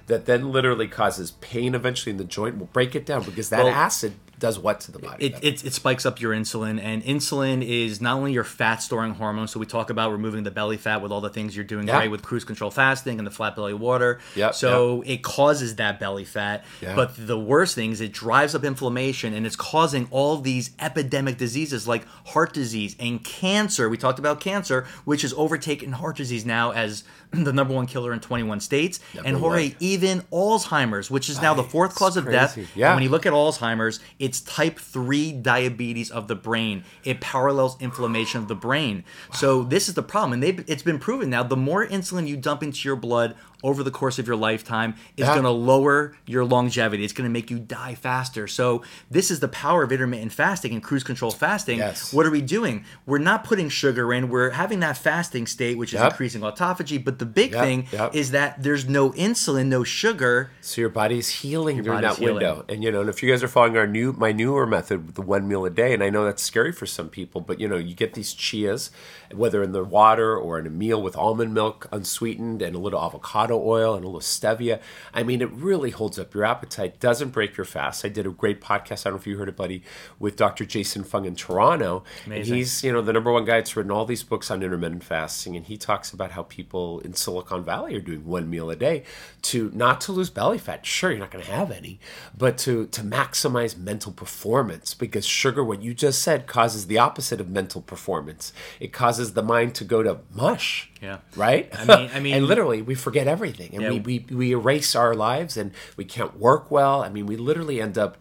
that 0.09 0.25
then 0.25 0.51
literally 0.51 0.89
causes 0.89 1.33
pain 1.33 1.75
eventually 1.75 2.11
in 2.11 2.17
the 2.17 2.25
joint. 2.25 2.57
We'll 2.57 2.67
break 2.67 2.95
it 2.95 3.07
down 3.07 3.23
because 3.23 3.51
that 3.51 3.63
Well, 3.63 3.73
acid 3.73 4.15
does 4.39 4.59
what 4.59 4.81
to 4.81 4.93
the 4.93 4.99
body? 4.99 5.27
It, 5.27 5.35
it, 5.43 5.65
it 5.65 5.73
spikes 5.73 6.07
up 6.07 6.21
your 6.21 6.33
insulin, 6.33 6.81
and 6.83 7.03
insulin 7.03 7.63
is 7.67 8.01
not 8.01 8.17
only 8.17 8.33
your 8.33 8.45
fat 8.45 8.77
storing 8.77 9.15
hormone. 9.15 9.49
So 9.49 9.59
we 9.61 9.67
talk 9.67 9.91
about 9.91 10.13
removing 10.13 10.45
the 10.45 10.51
belly 10.51 10.77
fat 10.77 11.03
with 11.03 11.11
all 11.13 11.21
the 11.21 11.31
things 11.31 11.55
you're 11.57 11.65
doing 11.65 11.87
Yeah. 11.89 11.99
great 11.99 12.11
with 12.11 12.23
cruise 12.23 12.45
control 12.45 12.71
fasting 12.71 13.19
and 13.19 13.27
the 13.27 13.31
flat 13.31 13.57
belly 13.57 13.75
water. 13.75 14.21
Yep, 14.37 14.55
So 14.55 15.03
it 15.07 15.23
causes 15.23 15.77
that 15.77 15.99
belly 16.01 16.25
fat. 16.25 16.65
Yeah. 16.81 16.95
But 16.95 17.15
the 17.17 17.39
worst 17.39 17.75
thing 17.75 17.91
is 17.93 18.01
it 18.01 18.13
drives 18.13 18.55
up 18.55 18.65
inflammation, 18.65 19.33
and 19.35 19.47
it's 19.47 19.57
causing 19.57 20.07
all 20.11 20.37
these 20.39 20.71
epidemic 20.79 21.39
diseases 21.39 21.89
like 21.89 22.07
heart 22.27 22.53
disease 22.53 22.95
and 23.01 23.23
cancer. 23.25 23.89
We 23.89 23.97
talked 23.97 24.19
about 24.19 24.41
cancer, 24.41 24.87
which 25.05 25.23
has 25.23 25.33
overtaken 25.35 25.93
heart 25.93 26.17
disease 26.17 26.45
now 26.47 26.73
as 26.73 27.05
the 27.33 27.53
number 27.53 27.75
one 27.75 27.87
killer 27.87 28.13
in 28.13 28.21
21 28.21 28.61
states. 28.61 29.01
and 29.25 29.37
Jorge, 29.37 29.75
even 29.81 30.23
Alzheimer's, 30.33 31.11
which 31.11 31.29
is 31.29 31.41
now 31.43 31.55
the 31.55 31.63
fourth 31.63 31.95
cause 31.95 32.17
of 32.17 32.25
death. 32.25 32.55
crazy. 32.55 32.69
And 32.73 32.77
Yeah. 32.77 32.95
when 32.95 33.03
you 33.03 33.09
look 33.11 33.27
at 33.27 33.33
Alzheimer's, 33.33 34.01
it's 34.29 34.43
type 34.43 34.79
3 34.79 35.33
diabetes 35.33 36.11
of 36.11 36.29
the 36.29 36.35
brain. 36.35 36.85
It 37.03 37.19
parallels 37.23 37.81
inflammation 37.81 38.43
of 38.43 38.49
the 38.49 38.55
brain. 38.55 39.05
So 39.33 39.63
this 39.63 39.89
is 39.89 39.95
the 39.95 40.03
problem. 40.03 40.43
And 40.43 40.65
it's 40.69 40.83
been 40.83 40.99
proven 40.99 41.31
now 41.31 41.43
the 41.43 41.57
more 41.57 41.87
insulin 41.87 42.29
you 42.29 42.37
dump 42.37 42.63
into 42.63 42.87
your 42.87 42.97
blood 42.97 43.35
over 43.65 43.83
the 43.83 43.91
course 43.91 44.19
of 44.19 44.27
your 44.27 44.37
lifetime 44.37 44.95
is 45.17 45.27
going 45.27 45.43
to 45.43 45.51
lower 45.51 46.15
your 46.27 46.45
longevity. 46.45 47.03
It's 47.05 47.13
going 47.13 47.29
to 47.29 47.33
make 47.33 47.51
you 47.51 47.59
die 47.59 47.95
faster. 47.95 48.47
So 48.47 48.83
this 49.11 49.31
is 49.31 49.41
the 49.41 49.49
power 49.49 49.83
of 49.83 49.91
intermittent 49.91 50.33
fasting 50.33 50.73
and 50.73 50.83
cruise 50.83 51.03
control 51.03 51.31
fasting. 51.33 51.79
Yes. 51.79 52.13
What 52.13 52.25
are 52.27 52.31
we 52.31 52.41
doing? 52.41 52.85
We're 53.05 53.19
not 53.19 53.43
putting 53.45 53.69
sugar 53.69 54.13
in. 54.13 54.29
We're 54.29 54.51
having 54.51 54.81
that 54.81 54.97
fasting 54.97 55.47
state, 55.47 55.77
which 55.77 55.93
is 55.93 55.99
Yep. 56.01 56.13
increasing 56.13 56.43
autophagy. 56.43 57.03
But 57.03 57.19
the 57.19 57.27
big 57.27 57.53
Yep, 57.53 57.65
thing 57.65 57.87
yep. 57.93 58.15
is 58.15 58.31
that 58.31 58.63
there's 58.63 58.89
no 58.89 59.11
insulin, 59.13 59.67
no 59.67 59.83
sugar. 59.83 60.51
So 60.61 60.81
your 60.81 60.91
body's 60.91 61.29
healing 61.29 61.83
during 61.83 62.01
body's 62.03 62.19
that 62.19 62.25
window, 62.25 62.65
and 62.69 62.85
you 62.85 62.93
know, 62.93 63.01
and 63.01 63.09
if 63.11 63.23
you 63.23 63.31
guys 63.31 63.43
are 63.43 63.49
following 63.49 63.77
our 63.77 63.87
new, 63.87 64.13
my 64.13 64.31
newer 64.31 64.67
method 64.67 65.07
with 65.07 65.15
the 65.17 65.23
one 65.23 65.49
meal 65.49 65.65
a 65.65 65.71
day, 65.71 65.93
and 65.95 66.03
I 66.03 66.11
know 66.11 66.25
that's 66.25 66.43
scary 66.43 66.71
for 66.73 66.87
some 66.87 67.09
people, 67.09 67.41
but 67.41 67.59
you 67.61 67.67
know, 67.67 67.77
you 67.77 67.95
get 67.95 68.15
these 68.15 68.35
chias, 68.35 68.91
whether 69.33 69.63
in 69.63 69.73
the 69.73 69.83
water 69.83 70.37
or 70.37 70.59
in 70.59 70.67
a 70.67 70.71
meal 70.71 71.03
with 71.03 71.17
almond 71.17 71.55
milk, 71.55 71.89
unsweetened, 71.91 72.63
and 72.63 72.77
a 72.77 72.79
little 72.79 73.03
avocado 73.03 73.48
avocado 73.49 73.69
oil 73.69 73.95
and 73.95 74.05
a 74.05 74.09
little 74.09 74.21
stevia. 74.21 74.81
I 75.13 75.23
mean, 75.23 75.41
it 75.41 75.51
really 75.53 75.91
holds 75.91 76.19
up 76.19 76.35
your 76.35 76.45
appetite, 76.45 77.01
doesn't 77.01 77.31
break 77.31 77.57
your 77.57 77.65
fast. 77.65 78.05
I 78.05 78.09
did 78.09 78.27
a 78.27 78.31
great 78.31 78.61
podcast, 78.61 79.07
I 79.07 79.11
don't 79.11 79.15
know 79.15 79.21
if 79.21 79.27
you 79.27 79.39
heard 79.39 79.49
it, 79.49 79.57
buddy, 79.57 79.83
with 80.19 80.37
Dr. 80.37 80.65
Jason 80.65 81.05
Fung 81.05 81.25
in 81.25 81.35
Toronto. 81.35 82.05
Amazing. 82.27 82.53
And 82.53 82.59
he's, 82.59 82.85
you 82.85 82.93
know, 82.93 83.03
the 83.03 83.13
number 83.13 83.33
one 83.33 83.45
guy 83.45 83.59
that's 83.59 83.77
written 83.77 83.91
all 83.91 84.05
these 84.05 84.23
books 84.23 84.51
on 84.51 84.63
intermittent 84.63 85.05
fasting. 85.05 85.57
And 85.57 85.67
he 85.67 85.77
talks 85.77 86.13
about 86.13 86.33
how 86.33 86.43
people 86.45 87.01
in 87.01 87.15
Silicon 87.15 87.65
Valley 87.65 87.95
are 87.97 88.01
doing 88.01 88.25
one 88.25 88.51
meal 88.51 88.71
a 88.71 88.77
day 88.77 89.05
to 89.43 89.71
not 89.75 90.01
to 90.03 90.13
lose 90.13 90.31
belly 90.31 90.59
fat. 90.59 90.85
Sure, 90.85 91.11
you're 91.11 91.21
not 91.21 91.31
going 91.31 91.45
to 91.45 91.51
have 91.51 91.71
any, 91.71 91.99
but 92.37 92.59
to, 92.59 92.87
to 92.89 93.03
maximize 93.03 93.77
mental 93.77 94.13
performance 94.13 94.95
because 94.95 95.27
sugar, 95.27 95.65
what 95.65 95.83
you 95.83 95.95
just 95.95 96.23
said, 96.23 96.47
causes 96.47 96.87
the 96.87 96.99
opposite 96.99 97.41
of 97.41 97.49
mental 97.49 97.81
performance. 97.81 98.53
It 98.81 98.93
causes 98.93 99.33
the 99.33 99.43
mind 99.43 99.75
to 99.77 99.85
go 99.85 100.03
to 100.03 100.19
mush. 100.33 100.88
Yeah. 101.01 101.19
Right? 101.37 101.69
I 101.73 101.85
mean- 101.85 102.11
I 102.15 102.21
mean- 102.25 102.35
and 102.35 102.47
literally, 102.47 102.83
we 102.83 102.95
forget 102.95 103.27
everything. 103.29 103.71
And 103.75 103.83
Yeah. 103.83 103.91
we, 103.91 104.01
we, 104.29 104.35
we 104.35 104.51
erase 104.53 104.95
our 104.97 105.15
lives 105.15 105.57
and 105.57 105.73
we 105.97 106.05
can't 106.05 106.39
work 106.39 106.71
well. 106.71 107.03
I 107.03 107.09
mean, 107.09 107.27
we 107.27 107.37
literally 107.37 107.81
end 107.81 107.97
up 107.97 108.17